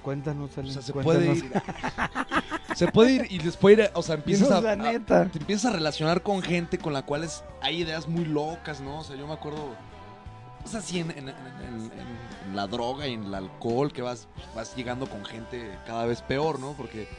Cuéntanos, 0.08 0.58
O 0.58 0.62
Ale, 0.62 0.72
sea, 0.72 0.82
se 0.82 0.94
cuéntanos. 0.94 1.38
puede 1.40 1.46
ir... 1.46 1.62
se 2.76 2.88
puede 2.88 3.12
ir 3.12 3.28
y 3.30 3.40
después 3.40 3.78
ir, 3.78 3.92
o 3.94 4.02
sea, 4.02 4.16
empiezas 4.16 4.50
a, 4.52 4.62
a- 4.72 4.74
te 5.30 5.40
empiezas 5.40 5.66
a 5.66 5.76
relacionar 5.76 6.24
con 6.24 6.42
gente 6.42 6.78
con 6.78 6.94
la 6.94 7.02
cual 7.02 7.26
es- 7.26 7.44
hay 7.62 7.82
ideas 7.82 8.08
muy 8.08 8.24
locas, 8.24 8.80
¿no? 8.80 9.00
O 9.00 9.04
sea, 9.04 9.18
yo 9.18 9.28
me 9.28 9.34
acuerdo, 9.34 9.76
o 10.64 10.68
sea, 10.70 10.80
sí, 10.80 11.00
en, 11.02 11.12
en- 11.12 11.28
en- 11.28 11.36
en- 11.36 11.92
en 12.48 12.56
la 12.56 12.68
droga 12.68 13.06
y 13.06 13.16
en 13.16 13.26
el 13.26 13.34
alcohol, 13.36 13.92
que 13.92 14.02
vas, 14.02 14.30
vas 14.56 14.74
llegando 14.78 15.10
con 15.10 15.26
gente 15.26 15.78
cada 15.86 16.06
vez 16.06 16.22
peor, 16.22 16.58
¿no? 16.62 16.72
Porque 16.72 17.10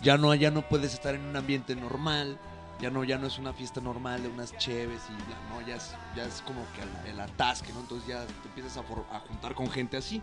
ya 0.00 0.16
no, 0.16 0.32
ya 0.36 0.52
no 0.52 0.62
puedes 0.62 0.94
estar 0.94 1.16
en 1.16 1.22
un 1.22 1.34
ambiente 1.36 1.74
normal, 1.74 2.38
ya 2.80 2.90
no, 2.90 3.02
ya 3.02 3.18
no 3.18 3.26
es 3.26 3.38
una 3.40 3.52
fiesta 3.52 3.80
normal 3.80 4.22
de 4.22 4.28
unas 4.28 4.56
cheves 4.56 5.00
y 5.08 5.14
bla, 5.26 5.36
¿no? 5.50 5.66
Ya 5.66 5.74
es, 5.74 5.90
ya 6.14 6.22
es 6.22 6.42
como 6.46 6.60
que 6.76 6.82
el, 7.08 7.14
el 7.14 7.20
atasque, 7.20 7.72
¿no? 7.72 7.80
Entonces 7.80 8.06
ya 8.06 8.24
te 8.24 8.48
empiezas 8.50 8.76
a, 8.76 8.84
for- 8.84 9.04
a 9.10 9.18
juntar 9.18 9.52
con 9.56 9.68
gente 9.68 9.96
así. 9.96 10.22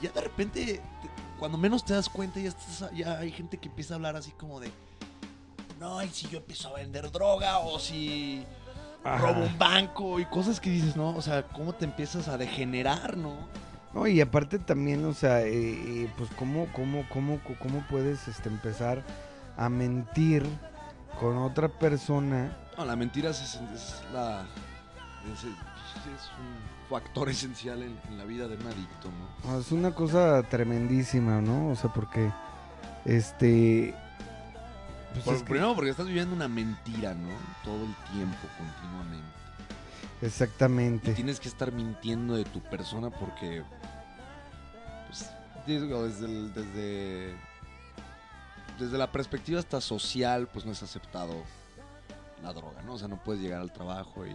Y 0.00 0.04
ya 0.06 0.12
de 0.12 0.20
repente, 0.20 0.64
te- 0.64 0.80
cuando 1.38 1.58
menos 1.58 1.84
te 1.84 1.94
das 1.94 2.08
cuenta, 2.08 2.40
ya, 2.40 2.48
estás, 2.48 2.90
ya 2.92 3.18
hay 3.18 3.30
gente 3.32 3.58
que 3.58 3.68
empieza 3.68 3.94
a 3.94 3.96
hablar 3.96 4.16
así 4.16 4.30
como 4.32 4.60
de, 4.60 4.70
no, 5.78 6.02
y 6.02 6.08
si 6.08 6.28
yo 6.28 6.38
empiezo 6.38 6.68
a 6.68 6.78
vender 6.78 7.10
droga 7.12 7.58
o 7.60 7.78
si 7.78 8.44
Ajá. 9.04 9.18
robo 9.18 9.42
un 9.46 9.58
banco 9.58 10.18
y 10.20 10.24
cosas 10.26 10.58
que 10.60 10.70
dices, 10.70 10.96
¿no? 10.96 11.10
O 11.16 11.22
sea, 11.22 11.44
¿cómo 11.48 11.72
te 11.72 11.84
empiezas 11.84 12.28
a 12.28 12.36
degenerar, 12.36 13.16
no? 13.16 13.36
No, 13.94 14.06
y 14.06 14.20
aparte 14.20 14.58
también, 14.58 15.04
o 15.06 15.14
sea, 15.14 15.42
eh, 15.42 15.52
eh, 15.52 16.12
pues 16.18 16.28
cómo, 16.36 16.66
cómo, 16.74 17.04
cómo, 17.08 17.40
cómo 17.60 17.84
puedes 17.88 18.28
este, 18.28 18.48
empezar 18.48 19.02
a 19.56 19.68
mentir 19.68 20.44
con 21.18 21.38
otra 21.38 21.68
persona. 21.68 22.56
No, 22.76 22.84
la 22.84 22.96
mentira 22.96 23.30
es, 23.30 23.40
es 23.40 24.02
la... 24.12 24.42
Es, 25.32 25.40
es 25.40 26.30
un 26.38 26.77
factor 26.88 27.28
esencial 27.30 27.82
en, 27.82 27.98
en 28.08 28.18
la 28.18 28.24
vida 28.24 28.48
de 28.48 28.56
un 28.56 28.66
adicto, 28.66 29.08
¿no? 29.08 29.50
Ah, 29.50 29.58
Es 29.58 29.72
una 29.72 29.94
cosa 29.94 30.42
tremendísima, 30.44 31.40
¿no? 31.40 31.68
O 31.70 31.76
sea, 31.76 31.92
porque, 31.92 32.30
este... 33.04 33.94
pues 35.12 35.24
Por- 35.24 35.34
es 35.34 35.42
que- 35.42 35.48
Primero 35.50 35.74
porque 35.74 35.90
estás 35.90 36.06
viviendo 36.06 36.34
una 36.34 36.48
mentira, 36.48 37.14
¿no? 37.14 37.28
Todo 37.64 37.84
el 37.84 37.94
tiempo, 38.12 38.38
continuamente. 38.56 39.28
Y 40.20 40.26
exactamente. 40.26 41.12
tienes 41.14 41.38
que 41.38 41.48
estar 41.48 41.70
mintiendo 41.72 42.34
de 42.34 42.44
tu 42.44 42.60
persona 42.60 43.08
porque, 43.10 43.62
pues, 45.06 45.30
digo, 45.66 46.04
desde, 46.04 46.26
el- 46.26 46.52
desde, 46.54 47.34
desde 48.78 48.98
la 48.98 49.10
perspectiva 49.12 49.60
hasta 49.60 49.80
social, 49.80 50.48
pues 50.52 50.64
no 50.66 50.72
es 50.72 50.82
aceptado 50.82 51.34
la 52.42 52.52
droga, 52.52 52.82
¿no? 52.82 52.94
O 52.94 52.98
sea, 52.98 53.06
no 53.08 53.16
puedes 53.22 53.40
llegar 53.42 53.60
al 53.60 53.72
trabajo 53.72 54.26
y, 54.26 54.32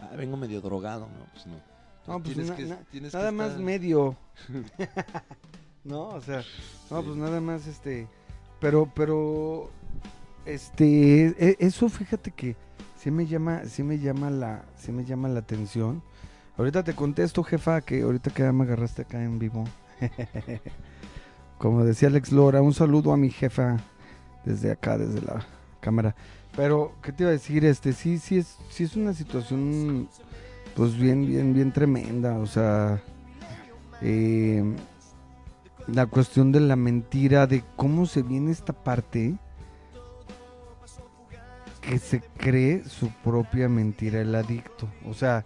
ah, 0.00 0.10
vengo 0.16 0.36
medio 0.36 0.60
drogado, 0.60 1.06
¿no? 1.06 1.24
Pues 1.32 1.46
no. 1.46 1.54
No, 2.06 2.20
pues 2.20 2.34
tienes 2.34 2.50
na- 2.50 2.56
que- 2.56 2.64
na- 2.66 2.80
tienes 2.90 3.12
que 3.12 3.16
nada 3.18 3.32
más 3.32 3.50
estar- 3.52 3.62
medio. 3.64 4.16
no, 5.84 6.08
o 6.08 6.20
sea, 6.20 6.42
no, 6.90 7.00
Sí. 7.00 7.06
pues 7.06 7.16
nada 7.16 7.40
más 7.40 7.66
este, 7.66 8.08
pero, 8.60 8.90
pero, 8.94 9.70
este, 10.46 11.26
e- 11.38 11.56
eso 11.60 11.88
fíjate 11.88 12.30
que 12.32 12.56
sí 12.98 13.10
me 13.10 13.26
llama, 13.26 13.62
sí 13.66 13.82
me 13.82 13.98
llama 13.98 14.30
la, 14.30 14.64
sí 14.78 14.90
me 14.92 15.04
llama 15.04 15.28
la 15.28 15.40
atención. 15.40 16.02
Ahorita 16.58 16.82
te 16.84 16.94
contesto, 16.94 17.42
jefa, 17.42 17.80
que 17.80 18.02
ahorita 18.02 18.30
que 18.30 18.42
ya 18.42 18.52
me 18.52 18.64
agarraste 18.64 19.02
acá 19.02 19.22
en 19.22 19.38
vivo. 19.38 19.64
Como 21.58 21.84
decía 21.84 22.08
Alex 22.08 22.32
Lora, 22.32 22.60
un 22.62 22.74
saludo 22.74 23.12
a 23.12 23.16
mi 23.16 23.30
jefa 23.30 23.76
desde 24.44 24.72
acá, 24.72 24.98
desde 24.98 25.20
la 25.22 25.46
cámara. 25.80 26.14
Pero, 26.56 26.92
¿qué 27.02 27.12
te 27.12 27.22
iba 27.22 27.30
a 27.30 27.32
decir? 27.32 27.64
Este, 27.64 27.92
sí, 27.92 28.18
sí 28.18 28.38
es, 28.38 28.56
sí 28.70 28.84
es 28.84 28.96
una 28.96 29.14
situación 29.14 30.08
pues 30.74 30.96
bien, 30.96 31.26
bien, 31.26 31.54
bien 31.54 31.72
tremenda. 31.72 32.38
O 32.38 32.46
sea, 32.46 33.02
eh, 34.00 34.62
la 35.86 36.06
cuestión 36.06 36.52
de 36.52 36.60
la 36.60 36.76
mentira, 36.76 37.46
de 37.46 37.64
cómo 37.76 38.06
se 38.06 38.22
viene 38.22 38.52
esta 38.52 38.72
parte 38.72 39.34
que 41.80 41.98
se 41.98 42.20
cree 42.20 42.84
su 42.84 43.08
propia 43.10 43.68
mentira 43.68 44.20
el 44.20 44.34
adicto. 44.34 44.88
O 45.06 45.14
sea, 45.14 45.44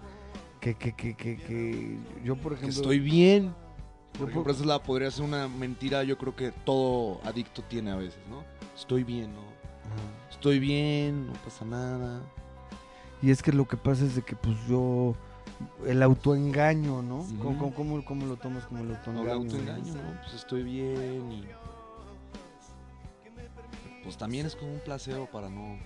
que, 0.60 0.74
que, 0.74 0.92
que, 0.94 1.14
que, 1.14 1.36
que 1.36 1.98
yo 2.24 2.36
por 2.36 2.52
Que 2.52 2.58
ejemplo... 2.58 2.80
estoy 2.82 2.98
bien. 3.00 3.54
Por 4.18 4.30
ejemplo, 4.30 4.52
esa 4.52 4.64
la, 4.64 4.82
podría 4.82 5.10
ser 5.10 5.24
una 5.24 5.46
mentira, 5.46 6.02
yo 6.02 6.16
creo 6.16 6.34
que 6.34 6.50
todo 6.50 7.20
adicto 7.24 7.62
tiene 7.62 7.90
a 7.90 7.96
veces, 7.96 8.20
¿no? 8.30 8.44
Estoy 8.74 9.04
bien, 9.04 9.34
¿no? 9.34 9.40
Ajá. 9.40 10.30
Estoy 10.30 10.58
bien, 10.58 11.26
no 11.26 11.32
pasa 11.44 11.64
nada. 11.66 12.22
Y 13.22 13.30
es 13.30 13.42
que 13.42 13.52
lo 13.52 13.66
que 13.66 13.76
pasa 13.76 14.04
es 14.04 14.14
de 14.16 14.22
que 14.22 14.36
pues 14.36 14.56
yo... 14.68 15.14
El 15.86 16.02
autoengaño, 16.02 17.00
¿no? 17.00 17.18
Ujú. 17.20 17.38
¿Cómo, 17.38 17.58
cómo, 17.58 17.74
cómo- 17.74 18.04
cómo 18.04 18.26
lo 18.26 18.36
tomas 18.36 18.64
como 18.66 18.82
el 18.82 18.94
autoengaño? 18.94 19.22
el 19.22 19.26
no? 19.38 19.42
autoengaño, 19.44 19.94
¿no? 19.94 20.20
Pues 20.22 20.34
estoy 20.34 20.62
bien 20.62 21.32
y... 21.32 21.44
Pues 24.04 24.16
también 24.16 24.46
es 24.46 24.54
como 24.54 24.72
un 24.72 24.80
placebo 24.80 25.26
para 25.26 25.48
no, 25.48 25.78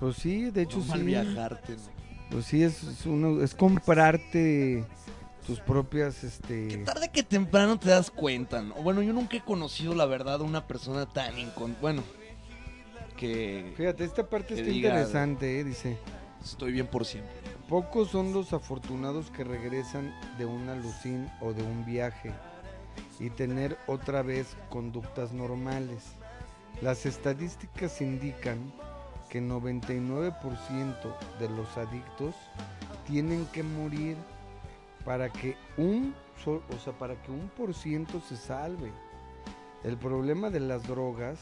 Pues 0.00 0.16
sí, 0.16 0.50
de 0.50 0.62
hecho 0.62 0.78
no 0.78 0.84
mal 0.86 0.98
sí. 0.98 1.04
viajarte, 1.06 1.72
¿no? 1.76 1.82
Pues 2.30 2.44
sí, 2.46 2.62
es, 2.62 2.82
es 2.82 3.06
uno, 3.06 3.40
es 3.42 3.54
comprarte 3.54 4.84
tus 5.46 5.60
propias, 5.60 6.16
Que 6.20 6.26
este... 6.26 6.76
tarde 6.78 7.08
que 7.10 7.22
temprano 7.22 7.78
te 7.78 7.88
das 7.88 8.10
cuenta, 8.10 8.60
¿no? 8.62 8.74
Bueno, 8.74 9.00
yo 9.00 9.12
nunca 9.12 9.36
he 9.36 9.40
conocido, 9.40 9.94
la 9.94 10.06
verdad, 10.06 10.40
una 10.40 10.66
persona 10.66 11.06
tan 11.06 11.38
incon... 11.38 11.76
Bueno, 11.80 12.02
que 13.16 13.72
Fíjate, 13.76 14.04
esta 14.04 14.28
parte 14.28 14.54
está 14.54 14.66
diga- 14.66 14.88
interesante, 14.90 15.60
¿eh? 15.60 15.64
dice. 15.64 15.98
estoy 16.42 16.72
bien 16.72 16.86
por 16.86 17.04
siempre. 17.04 17.32
Pocos 17.68 18.10
son 18.10 18.32
los 18.32 18.52
afortunados 18.52 19.30
que 19.30 19.42
regresan 19.42 20.14
de 20.38 20.46
un 20.46 20.68
alucin 20.68 21.28
o 21.40 21.52
de 21.52 21.62
un 21.64 21.84
viaje 21.84 22.32
y 23.18 23.30
tener 23.30 23.76
otra 23.86 24.22
vez 24.22 24.56
conductas 24.70 25.32
normales. 25.32 26.04
Las 26.82 27.06
estadísticas 27.06 28.00
indican 28.00 28.72
que 29.30 29.40
99% 29.42 30.94
de 31.40 31.48
los 31.48 31.76
adictos 31.76 32.34
tienen 33.06 33.46
que 33.46 33.62
morir 33.62 34.16
para 35.04 35.30
que 35.32 35.56
un 35.76 36.14
o 36.44 36.78
sea, 36.84 36.92
para 36.92 37.20
que 37.22 37.32
un 37.32 37.48
por 37.48 37.74
ciento 37.74 38.20
se 38.20 38.36
salve. 38.36 38.92
El 39.82 39.96
problema 39.96 40.50
de 40.50 40.60
las 40.60 40.86
drogas 40.86 41.38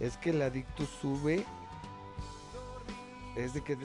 es 0.00 0.16
que 0.16 0.30
el 0.30 0.42
adicto 0.42 0.84
sube 0.86 1.44
es 3.36 3.52
de 3.54 3.62
que, 3.62 3.76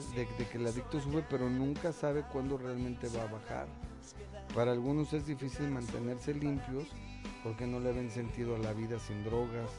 el 0.54 0.66
adicto 0.66 1.00
sube 1.00 1.24
pero 1.28 1.48
nunca 1.48 1.92
sabe 1.92 2.22
cuándo 2.22 2.56
realmente 2.56 3.08
va 3.08 3.22
a 3.22 3.32
bajar. 3.32 3.66
Para 4.54 4.72
algunos 4.72 5.12
es 5.12 5.26
difícil 5.26 5.70
mantenerse 5.70 6.34
limpios 6.34 6.88
porque 7.42 7.66
no 7.66 7.80
le 7.80 7.92
ven 7.92 8.10
sentido 8.10 8.56
a 8.56 8.58
la 8.58 8.72
vida 8.72 8.98
sin 8.98 9.24
drogas. 9.24 9.70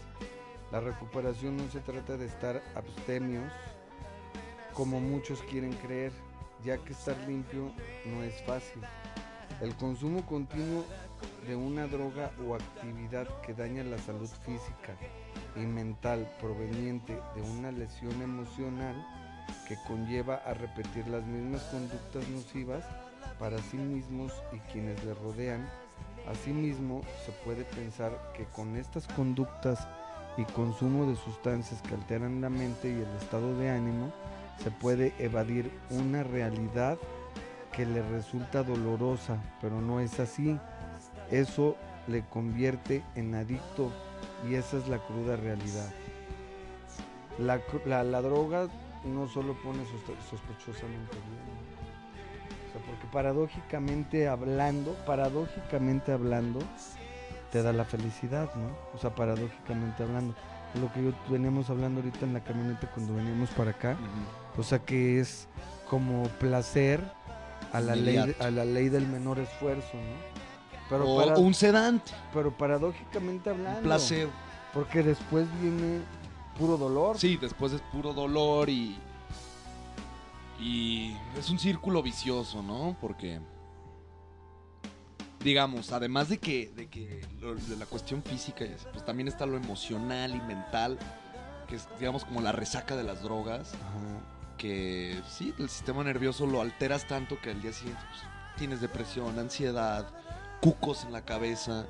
La 0.72 0.80
recuperación 0.80 1.58
no 1.58 1.70
se 1.70 1.80
trata 1.82 2.18
de 2.18 2.26
estar 2.26 2.62
abstemios 2.76 3.52
como 4.74 5.02
muchos 5.02 5.42
quieren 5.44 5.74
creer, 5.74 6.14
ya 6.64 6.78
que 6.78 6.94
estar 6.94 7.18
limpio 7.28 7.74
no 8.06 8.24
es 8.24 8.42
fácil. 8.44 8.82
El 9.62 9.76
consumo 9.76 10.26
continuo 10.26 10.86
de 11.46 11.56
una 11.56 11.88
droga 11.88 12.32
o 12.48 12.56
actividad 12.56 13.28
que 13.42 13.54
daña 13.54 13.84
la 13.84 13.98
salud 13.98 14.30
física 14.46 14.96
y 15.56 15.62
mental 15.62 16.30
proveniente 16.40 17.18
de 17.36 17.42
una 17.42 17.72
lesión 17.72 18.22
emocional 18.22 18.96
que 19.68 19.78
conlleva 19.88 20.36
a 20.46 20.54
repetir 20.54 21.08
las 21.08 21.26
mismas 21.26 21.62
conductas 21.64 22.28
nocivas 22.30 22.86
para 23.40 23.58
sí 23.58 23.78
mismos 23.78 24.32
y 24.54 24.60
quienes 24.72 25.04
le 25.04 25.14
rodean. 25.14 25.68
Asimismo, 26.28 27.02
se 27.26 27.32
puede 27.44 27.64
pensar 27.64 28.12
que 28.36 28.46
con 28.46 28.76
estas 28.76 29.08
conductas 29.08 29.88
y 30.38 30.44
consumo 30.46 31.06
de 31.06 31.16
sustancias 31.16 31.82
que 31.82 31.96
alteran 31.96 32.42
la 32.42 32.50
mente 32.50 32.90
y 32.90 32.94
el 32.94 33.18
estado 33.22 33.58
de 33.58 33.70
ánimo, 33.70 34.12
se 34.64 34.72
puede 34.72 35.14
evadir 35.20 35.72
una 35.90 36.24
realidad 36.24 36.98
que 37.72 37.86
le 37.86 38.02
resulta 38.10 38.64
dolorosa, 38.64 39.38
pero 39.60 39.82
no 39.82 40.00
es 40.00 40.20
así. 40.20 40.60
Eso 41.32 41.76
le 42.08 42.24
convierte 42.26 43.04
en 43.16 43.34
adicto 43.36 43.92
y 44.50 44.56
esa 44.56 44.78
es 44.78 44.88
la 44.88 44.98
cruda 45.00 45.36
realidad. 45.36 45.90
La, 47.40 47.60
la- 47.86 48.04
la 48.04 48.22
droga 48.22 48.68
no 49.06 49.28
solo 49.28 49.54
pone 49.64 49.80
sospe- 49.84 50.20
sospechosamente 50.30 51.14
bien, 51.16 51.46
¿no? 51.48 51.72
o 52.70 52.72
sea, 52.74 52.82
porque 52.86 53.08
paradójicamente 53.12 54.28
hablando, 54.28 54.94
paradójicamente 55.06 56.12
hablando, 56.12 56.60
te 57.52 57.64
da 57.64 57.74
la 57.74 57.84
felicidad, 57.84 58.54
¿no? 58.56 58.70
O 58.96 58.98
sea, 59.00 59.14
paradójicamente 59.16 60.04
hablando. 60.04 60.34
Lo 60.80 60.92
que 60.94 61.04
yo 61.04 61.12
veníamos 61.30 61.70
hablando 61.70 62.00
ahorita 62.00 62.26
en 62.26 62.34
la 62.34 62.40
camioneta 62.42 62.90
cuando 62.92 63.16
veníamos 63.16 63.50
para 63.50 63.72
acá, 63.72 63.98
o 64.58 64.64
sea 64.64 64.80
que 64.80 65.20
es 65.20 65.48
como 65.90 66.24
placer 66.40 67.02
a 67.74 67.82
la, 67.82 67.96
ley, 67.96 68.16
a 68.40 68.52
la 68.52 68.64
ley 68.66 68.88
del 68.90 69.06
menor 69.08 69.40
esfuerzo, 69.40 69.96
¿no? 69.98 70.31
Pero, 70.92 71.10
o 71.10 71.18
para- 71.26 71.38
un 71.40 71.54
sedante, 71.56 72.12
pero 72.34 72.52
paradójicamente 72.56 73.50
hablando, 73.50 73.80
un 73.80 73.84
placebo. 73.86 74.30
porque 74.74 75.02
después 75.02 75.48
viene 75.62 76.02
puro 76.60 76.78
dolor. 76.78 77.18
Sí, 77.18 77.38
después 77.38 77.72
es 77.74 77.82
puro 77.92 78.14
dolor 78.14 78.70
y. 78.70 78.96
Y 80.60 81.16
es 81.40 81.50
un 81.50 81.58
círculo 81.58 82.04
vicioso, 82.04 82.62
¿no? 82.62 82.96
Porque. 83.02 83.40
Digamos, 85.44 85.92
además 85.92 86.30
de 86.30 86.38
que, 86.38 86.72
de 86.76 86.88
que 86.88 87.26
lo- 87.40 87.56
de 87.56 87.76
la 87.78 87.88
cuestión 87.88 88.22
física, 88.22 88.64
pues 88.92 89.04
también 89.04 89.28
está 89.28 89.48
lo 89.48 89.58
emocional 89.58 90.36
y 90.36 90.42
mental, 90.42 91.00
que 91.68 91.78
es, 91.78 91.88
digamos, 92.00 92.26
como 92.26 92.42
la 92.42 92.52
resaca 92.52 92.96
de 92.96 93.04
las 93.04 93.24
drogas, 93.24 93.74
Ajá. 93.74 94.56
que 94.60 95.20
sí, 95.28 95.52
el 95.58 95.68
sistema 95.70 96.04
nervioso 96.04 96.46
lo 96.46 96.62
alteras 96.62 97.08
tanto 97.08 97.40
que 97.42 97.50
al 97.50 97.60
día 97.62 97.74
siguiente 97.74 98.04
pues, 98.12 98.22
tienes 98.58 98.82
depresión, 98.82 99.40
ansiedad, 99.40 100.06
cucos 100.62 101.04
en 101.04 101.12
la 101.12 101.22
cabeza, 101.22 101.86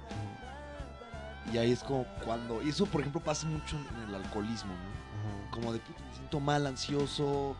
y 1.53 1.57
ahí 1.57 1.71
es 1.71 1.83
como 1.83 2.05
cuando, 2.23 2.61
y 2.61 2.69
eso 2.69 2.85
por 2.85 3.01
ejemplo 3.01 3.21
pasa 3.21 3.47
mucho 3.47 3.77
en 3.77 4.09
el 4.09 4.15
alcoholismo, 4.15 4.73
¿no? 4.73 5.01
Ajá. 5.21 5.51
como 5.51 5.73
de 5.73 5.79
puta, 5.79 5.99
me 6.07 6.15
siento 6.15 6.39
mal, 6.39 6.65
ansioso, 6.65 7.55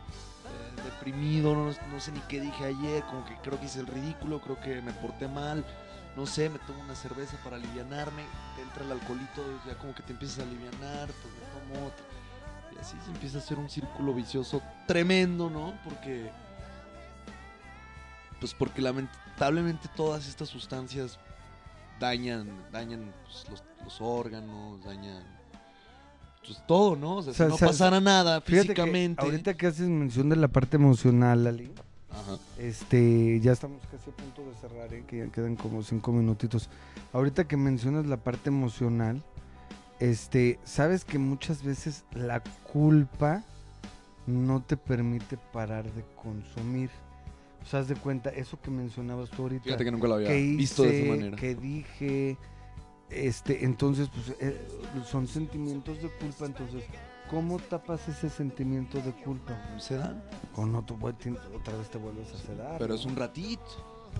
eh, 0.46 0.82
deprimido, 0.84 1.54
no, 1.54 1.66
no 1.66 2.00
sé 2.00 2.12
ni 2.12 2.20
qué 2.20 2.40
dije 2.40 2.64
ayer, 2.64 3.04
como 3.04 3.24
que 3.24 3.36
creo 3.42 3.58
que 3.60 3.66
hice 3.66 3.80
el 3.80 3.86
ridículo, 3.86 4.40
creo 4.40 4.60
que 4.60 4.80
me 4.80 4.92
porté 4.92 5.28
mal, 5.28 5.64
no 6.16 6.26
sé, 6.26 6.48
me 6.50 6.58
tomo 6.60 6.80
una 6.82 6.94
cerveza 6.94 7.36
para 7.42 7.56
alivianarme, 7.56 8.24
te 8.56 8.62
entra 8.62 8.84
el 8.84 8.92
alcoholito, 8.92 9.42
ya 9.66 9.76
como 9.78 9.94
que 9.94 10.02
te 10.02 10.12
empiezas 10.12 10.40
a 10.40 10.42
alivianar, 10.42 11.08
pues 11.08 11.34
me 11.34 11.74
tomo 11.74 11.86
otra. 11.86 12.04
Y 12.74 12.78
así 12.78 12.96
se 13.04 13.10
empieza 13.10 13.38
a 13.38 13.40
hacer 13.40 13.58
un 13.58 13.68
círculo 13.68 14.12
vicioso 14.14 14.62
tremendo, 14.86 15.48
¿no? 15.50 15.74
Porque 15.84 16.30
pues 18.42 18.54
porque 18.54 18.82
lamentablemente 18.82 19.88
todas 19.94 20.26
estas 20.26 20.48
sustancias 20.48 21.16
dañan, 22.00 22.48
dañan 22.72 23.12
pues, 23.24 23.48
los, 23.48 23.62
los 23.84 24.00
órganos, 24.00 24.82
dañan 24.84 25.22
pues 26.44 26.60
todo, 26.66 26.96
¿no? 26.96 27.18
O 27.18 27.22
sea, 27.22 27.30
O 27.30 27.34
sea, 27.34 27.46
si 27.46 27.52
no 27.52 27.58
sa- 27.58 27.66
pasara 27.68 28.00
nada 28.00 28.40
que 28.40 28.60
físicamente. 28.60 29.22
ahorita 29.22 29.54
que 29.54 29.68
haces 29.68 29.88
mención 29.88 30.28
de 30.28 30.34
la 30.34 30.48
parte 30.48 30.76
emocional, 30.76 31.46
Ali, 31.46 31.70
Ajá. 32.10 32.36
este, 32.58 33.38
ya 33.40 33.52
estamos 33.52 33.80
casi 33.92 34.10
a 34.10 34.12
punto 34.16 34.42
de 34.50 34.56
cerrar, 34.56 34.92
¿eh? 34.92 35.04
que 35.06 35.18
ya 35.18 35.26
quedan 35.30 35.54
como 35.54 35.84
cinco 35.84 36.10
minutitos. 36.10 36.68
Ahorita 37.12 37.44
que 37.46 37.56
mencionas 37.56 38.06
la 38.06 38.16
parte 38.16 38.48
emocional, 38.48 39.22
este, 40.00 40.58
sabes 40.64 41.04
que 41.04 41.18
muchas 41.20 41.62
veces 41.62 42.02
la 42.12 42.40
culpa 42.72 43.44
no 44.26 44.60
te 44.62 44.76
permite 44.76 45.36
parar 45.52 45.84
de 45.92 46.04
consumir. 46.20 46.90
O 47.62 47.66
sea, 47.66 47.80
haz 47.80 47.88
de 47.88 47.94
cuenta, 47.96 48.30
eso 48.30 48.60
que 48.60 48.70
mencionabas 48.70 49.30
tú 49.30 49.42
ahorita. 49.42 49.64
Fíjate 49.64 49.84
que 49.84 49.90
nunca 49.92 50.08
lo 50.08 50.14
había 50.14 50.28
que 50.28 50.40
hice, 50.40 50.56
visto 50.56 50.82
de 50.82 50.98
esa 51.00 51.08
manera. 51.08 51.36
que 51.36 51.54
dije, 51.54 52.36
este, 53.10 53.64
entonces, 53.64 54.08
pues, 54.08 54.36
eh, 54.40 54.60
son 55.04 55.26
sentimientos 55.28 56.02
de 56.02 56.08
culpa, 56.10 56.46
entonces, 56.46 56.84
¿cómo 57.30 57.58
tapas 57.58 58.08
ese 58.08 58.28
sentimiento 58.28 58.98
de 59.00 59.12
culpa? 59.12 59.52
Se 59.78 59.96
dan, 59.96 60.22
O 60.56 60.66
no, 60.66 60.82
tú 60.84 60.96
vuel- 60.98 61.16
te- 61.16 61.30
otra 61.30 61.76
vez 61.76 61.88
te 61.90 61.98
vuelves 61.98 62.32
a 62.34 62.38
sedar. 62.38 62.78
pero 62.78 62.94
es 62.94 63.04
un 63.04 63.16
ratito. 63.16 63.62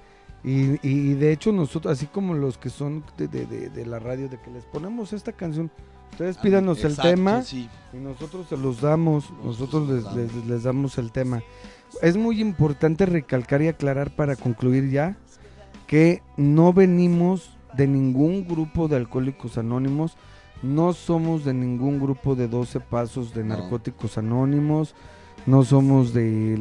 Y, 0.42 0.72
y- 0.72 0.78
y 0.82 1.14
de 1.14 1.32
hecho 1.32 1.52
nosotros, 1.52 1.92
así 1.92 2.06
como 2.06 2.34
los 2.34 2.56
que 2.58 2.70
son 2.70 3.04
de, 3.18 3.28
de- 3.28 3.46
de- 3.46 3.68
de 3.68 3.86
la 3.86 3.98
radio, 3.98 4.28
de 4.28 4.38
que 4.40 4.50
les 4.50 4.64
ponemos 4.64 5.12
esta 5.12 5.32
canción, 5.32 5.70
ustedes 6.12 6.38
pídanos 6.38 6.78
el 6.84 6.92
Exacto, 6.92 7.10
tema 7.10 7.42
sí. 7.42 7.68
y 7.92 7.96
nosotros 7.98 8.48
se 8.48 8.56
los 8.56 8.80
damos, 8.80 9.30
nosotros 9.44 9.88
les, 9.88 10.02
Nosotros 10.04 10.16
les- 10.16 10.32
damos. 10.32 10.46
les 10.48 10.62
damos 10.62 10.98
el 10.98 11.12
tema. 11.12 11.42
Es 12.02 12.16
muy 12.16 12.40
importante 12.40 13.04
recalcar 13.04 13.60
y 13.62 13.68
aclarar 13.68 14.14
para 14.16 14.36
concluir 14.36 14.90
ya 14.90 15.16
que 15.86 16.22
no 16.36 16.72
venimos 16.72 17.50
de 17.76 17.86
ningún 17.86 18.46
grupo 18.48 18.88
de 18.88 18.96
alcohólicos 18.96 19.58
anónimos, 19.58 20.16
no 20.62 20.92
somos 20.92 21.44
de 21.44 21.52
ningún 21.54 21.98
grupo 22.00 22.34
de 22.34 22.48
12 22.48 22.80
pasos 22.80 23.34
de 23.34 23.44
No. 23.44 23.56
narcóticos 23.56 24.16
anónimos, 24.18 24.94
no 25.46 25.64
somos 25.64 26.12
de 26.14 26.56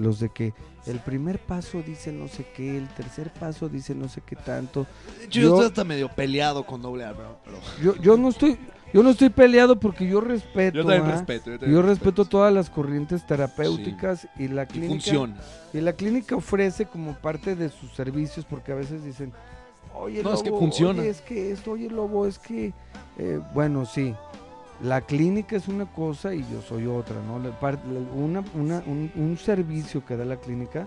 los 0.00 0.20
de 0.20 0.28
que 0.28 0.54
el 0.86 0.98
primer 1.00 1.38
paso 1.38 1.82
dice 1.82 2.10
no 2.12 2.28
sé 2.28 2.44
qué, 2.56 2.76
el 2.76 2.88
tercer 2.88 3.32
paso 3.32 3.68
dice 3.68 3.94
no 3.94 4.08
sé 4.08 4.20
qué 4.24 4.36
tanto. 4.36 4.86
Yo- 5.30 5.42
yo 5.42 5.48
estoy 5.50 5.66
hasta 5.66 5.84
medio 5.84 6.08
peleado 6.08 6.64
con 6.64 6.82
doble 6.82 7.04
A, 7.04 7.14
pero, 7.14 7.38
pero 7.44 7.58
Yo, 7.82 7.94
yo 8.02 8.16
no 8.16 8.28
estoy, 8.30 8.58
yo 8.92 9.02
no 9.02 9.10
estoy 9.10 9.30
peleado 9.30 9.78
porque 9.78 10.06
yo 10.08 10.20
respeto. 10.20 10.78
yo 10.78 10.84
también 10.84 11.04
¿ah? 11.06 11.12
respeto. 11.12 11.50
Yo, 11.50 11.58
también 11.58 11.80
Yo 11.80 11.82
respeto 11.86 12.24
todas 12.24 12.52
las 12.52 12.68
corrientes 12.70 13.26
terapéuticas 13.26 14.26
y 14.38 14.48
la 14.48 14.64
Y 14.64 14.66
clínica 14.66 14.88
funciona. 14.92 15.36
y 15.72 15.80
la 15.80 15.92
clínica 15.92 16.34
ofrece 16.36 16.86
como 16.86 17.14
parte 17.14 17.54
de 17.54 17.68
sus 17.68 17.92
servicios 17.92 18.44
porque 18.48 18.72
a 18.72 18.74
veces 18.74 19.04
dicen, 19.04 19.32
oye, 19.94 20.22
No, 20.22 20.34
es 20.34 20.42
que 20.42 20.48
Lobo, 20.50 20.60
funciona. 20.60 21.00
oye, 21.00 21.10
es 21.10 21.20
que 21.20 21.52
esto, 21.52 21.72
oye, 21.72 21.88
Lobo, 21.88 22.26
es 22.26 22.38
que, 22.38 22.72
eh, 23.18 23.40
bueno, 23.54 23.86
sí, 23.86 24.14
la 24.82 25.00
clínica 25.00 25.56
es 25.56 25.68
una 25.68 25.86
cosa 25.86 26.34
y 26.34 26.40
yo 26.50 26.60
soy 26.62 26.86
otra, 26.86 27.16
¿no? 27.26 27.36
Una, 28.14 28.42
una- 28.54 28.82
un, 28.86 29.10
un 29.14 29.36
servicio 29.38 30.04
que 30.04 30.16
da 30.16 30.24
la 30.24 30.36
clínica 30.36 30.86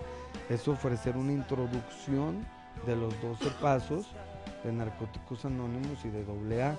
es 0.49 0.67
ofrecer 0.67 1.15
una 1.17 1.31
introducción 1.31 2.45
de 2.85 2.95
los 2.95 3.13
12 3.21 3.49
pasos 3.61 4.05
de 4.63 4.71
Narcóticos 4.73 5.45
Anónimos 5.45 6.03
y 6.03 6.09
de 6.09 6.25
AA. 6.61 6.75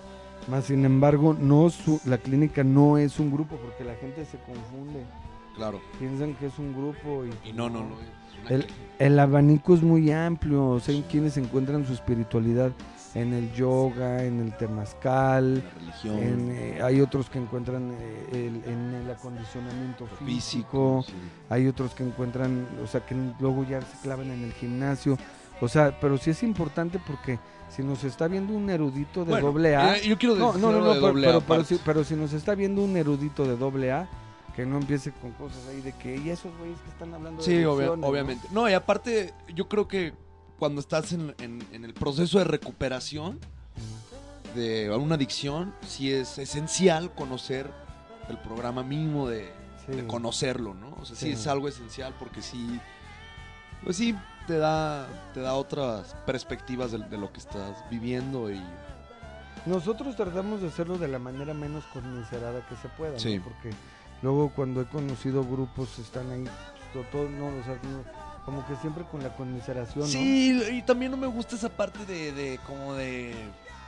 Más 0.48 0.66
sin 0.66 0.84
embargo, 0.84 1.34
no 1.38 1.70
su- 1.70 2.00
la 2.04 2.18
clínica 2.18 2.62
no 2.62 2.98
es 2.98 3.18
un 3.18 3.30
grupo 3.32 3.56
porque 3.56 3.84
la 3.84 3.94
gente 3.94 4.24
se 4.26 4.38
confunde. 4.38 5.04
Claro. 5.56 5.80
Piensan 5.98 6.34
que 6.34 6.46
es 6.46 6.58
un 6.58 6.74
grupo 6.74 7.24
y, 7.24 7.48
Y 7.48 7.52
no, 7.54 7.70
no, 7.70 7.80
no. 7.80 7.94
El, 8.50 8.66
el 8.98 9.18
abanico 9.18 9.74
es 9.74 9.82
muy 9.82 10.10
amplio, 10.12 10.66
o 10.68 10.80
sea, 10.80 10.94
quienes 11.10 11.38
encuentran 11.38 11.86
su 11.86 11.94
espiritualidad 11.94 12.70
en 13.16 13.32
el 13.32 13.52
yoga, 13.54 14.22
en 14.24 14.40
el 14.40 14.56
temazcal, 14.58 15.54
La 15.64 15.70
religión. 15.70 16.18
en, 16.18 16.50
eh, 16.50 16.82
hay 16.82 17.00
otros 17.00 17.30
que 17.30 17.38
encuentran 17.38 17.92
eh, 17.98 18.26
el- 18.32 18.70
en 18.70 18.94
el 18.94 19.10
acondicionamiento 19.10 20.06
físico, 20.06 21.02
físico. 21.02 21.04
sí. 21.06 21.14
hay 21.48 21.66
otros 21.66 21.94
que 21.94 22.02
encuentran, 22.04 22.66
o 22.82 22.86
sea, 22.86 23.04
que 23.06 23.14
luego 23.40 23.64
ya 23.64 23.80
se 23.80 23.96
clavan 24.02 24.30
en 24.30 24.44
el 24.44 24.52
gimnasio, 24.52 25.16
o 25.60 25.68
sea, 25.68 25.98
pero 26.00 26.18
sí 26.18 26.30
es 26.30 26.42
importante 26.42 27.00
porque 27.06 27.38
si 27.70 27.82
nos 27.82 28.04
está 28.04 28.28
viendo 28.28 28.52
un 28.52 28.68
erudito 28.68 29.24
de 29.24 29.30
Bueno, 29.30 29.46
doble 29.46 29.74
A, 29.76 29.96
eh, 29.96 30.02
Yo 30.06 30.18
quiero 30.18 30.34
no, 30.36 30.46
decir 30.48 30.60
no, 30.60 30.72
no, 30.72 30.80
no, 30.80 30.94
de 30.94 31.20
pero, 31.22 31.40
pero, 31.40 31.64
si, 31.64 31.76
pero 31.84 32.04
si 32.04 32.14
nos 32.14 32.32
está 32.34 32.54
viendo 32.54 32.82
un 32.82 32.96
erudito 32.96 33.44
de 33.46 33.56
doble 33.56 33.92
A, 33.92 34.08
que 34.54 34.64
no 34.66 34.76
empiece 34.78 35.10
con 35.12 35.32
cosas 35.32 35.66
ahí 35.70 35.80
de 35.80 35.92
que, 35.92 36.16
y 36.16 36.28
esos 36.30 36.56
güeyes 36.58 36.78
que 36.80 36.90
están 36.90 37.12
hablando 37.14 37.38
de 37.42 37.44
Sí, 37.44 37.56
obvia- 37.64 37.86
adicciones, 37.88 37.98
¿no?". 38.00 38.06
obviamente. 38.06 38.48
¿no? 38.52 38.68
y 38.68 38.74
aparte, 38.74 39.32
yo 39.54 39.68
creo 39.68 39.88
que 39.88 40.12
cuando 40.58 40.80
estás 40.80 41.12
en, 41.12 41.34
en- 41.38 41.66
en 41.72 41.84
el 41.84 41.94
proceso 41.94 42.38
de 42.38 42.44
recuperación 42.44 43.38
de 44.54 44.90
una 44.90 45.16
adicción, 45.16 45.74
sí 45.86 46.12
es 46.12 46.38
esencial 46.38 47.14
conocer 47.14 47.70
el 48.28 48.38
programa 48.38 48.82
mínimo 48.82 49.28
de, 49.28 49.52
Sí. 49.86 49.92
de 49.92 50.06
conocerlo, 50.06 50.74
¿no? 50.74 50.96
O 51.00 51.04
sea, 51.04 51.14
sí. 51.14 51.26
Sí. 51.26 51.32
es 51.32 51.46
algo 51.46 51.68
esencial 51.68 52.12
porque 52.18 52.42
sí, 52.42 52.80
pues 53.84 53.96
sí, 53.96 54.16
te 54.46 54.58
da, 54.58 55.06
te 55.34 55.40
da 55.40 55.54
otras 55.54 56.16
perspectivas 56.26 56.90
de, 56.92 56.98
de 56.98 57.18
lo 57.18 57.32
que 57.32 57.38
estás 57.40 57.76
viviendo 57.90 58.50
y, 58.50 58.60
Nosotros 59.66 60.16
tratamos 60.16 60.60
de 60.62 60.68
hacerlo 60.68 60.96
de 60.98 61.08
la 61.08 61.18
manera 61.18 61.52
menos 61.54 61.84
conmiserada 61.92 62.66
que 62.68 62.76
se 62.76 62.88
pueda, 62.88 63.12
¿no? 63.12 63.44
Porque 63.44 63.70
luego 64.22 64.50
cuando 64.54 64.80
he 64.80 64.86
conocido 64.86 65.44
grupos 65.44 65.98
están 65.98 66.30
ahí, 66.30 66.44
pues, 66.92 67.10
todo, 67.10 67.28
no, 67.28 67.46
o 67.48 67.62
sea, 67.64 67.74
no- 67.82 68.25
como 68.46 68.64
que 68.66 68.74
siempre 68.76 69.04
con 69.04 69.22
la 69.22 69.34
conmiseración, 69.36 70.04
¿no? 70.04 70.06
Sí, 70.10 70.58
y 70.72 70.80
también 70.82 71.10
no 71.10 71.18
me 71.18 71.26
gusta 71.26 71.56
esa 71.56 71.68
parte 71.68 72.06
de, 72.06 72.32
de 72.32 72.58
como 72.66 72.94
de 72.94 73.34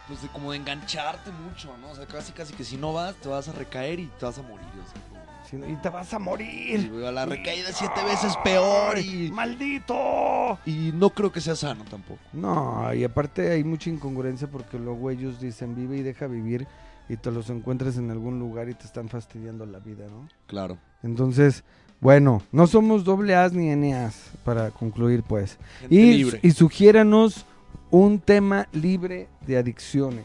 pues 0.09 0.21
de 0.23 0.29
como 0.29 0.51
de 0.53 0.59
engancharte 0.59 1.31
mucho, 1.31 1.75
¿no? 1.81 1.91
O 1.91 1.95
sea, 1.95 2.05
casi 2.07 2.33
casi 2.33 2.53
que 2.55 2.65
si 2.65 2.77
no 2.77 2.93
vas 2.93 3.15
te 3.17 3.29
vas 3.29 3.49
a 3.49 3.53
recaer 3.53 4.01
y 4.01 4.07
te 4.19 4.27
vas 4.27 4.37
a 4.39 4.43
morir. 4.43 4.67
o 4.67 4.91
sea, 4.91 5.03
como- 5.09 5.19
y 5.67 5.77
te 5.77 5.89
vas 5.89 6.13
a 6.13 6.17
y, 6.17 6.21
morir. 6.21 6.91
güey, 6.93 7.11
la 7.15 7.25
recaída 7.25 7.73
siete 7.73 8.05
veces 8.05 8.37
peor 8.45 8.99
y, 8.99 9.31
¡Maldito! 9.31 10.59
y 10.67 10.93
no 10.93 11.09
creo 11.11 11.33
que 11.33 11.41
sea 11.41 11.57
sano 11.57 11.85
tampoco. 11.85 12.21
No, 12.35 12.93
y 12.93 13.05
aparte 13.05 13.51
hay 13.53 13.65
mucha 13.65 13.89
incongruencia 13.91 14.49
porque 14.51 14.79
luego 14.79 15.11
ellos 15.11 15.41
dicen 15.41 15.75
vive 15.75 15.97
y 15.99 16.03
deja 16.03 16.27
vivir 16.27 16.67
y 17.09 17.17
te 17.17 17.31
los 17.31 17.49
encuentras 17.49 17.97
en 17.97 18.11
algún 18.11 18.39
lugar 18.39 18.69
y 18.69 18.75
te 18.75 18.85
están 18.85 19.09
fastidiando 19.09 19.65
la 19.65 19.79
vida, 19.79 20.07
¿no? 20.11 20.29
Claro. 20.47 20.77
Entonces, 21.03 21.65
bueno, 22.01 22.43
no 22.53 22.67
somos 22.67 23.05
doble 23.05 23.35
as 23.35 23.53
ni 23.53 23.75
NAs 23.75 24.31
para 24.45 24.71
concluir 24.71 25.23
pues. 25.23 25.59
Gente 25.81 25.95
Y, 25.95 26.13
libre. 26.19 26.41
y 26.43 26.51
sugiéranos 26.53 27.45
un 27.91 28.19
tema 28.21 28.69
libre 28.73 29.29
de 29.47 29.57
adicciones 29.59 30.25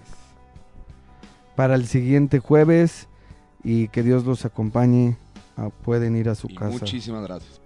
para 1.56 1.76
el 1.76 1.88
siguiente 1.88 2.40
jueves 2.40 3.08
y 3.64 3.88
que 3.90 4.04
Dios 4.04 4.26
los 4.26 4.46
acompañe. 4.46 5.18
Ah, 5.56 5.70
pueden 5.84 6.16
ir 6.16 6.30
a 6.30 6.36
su 6.36 6.48
Y 6.50 6.56
casa. 6.56 6.72
muchísimas 6.72 7.24
gracias. 7.24 7.62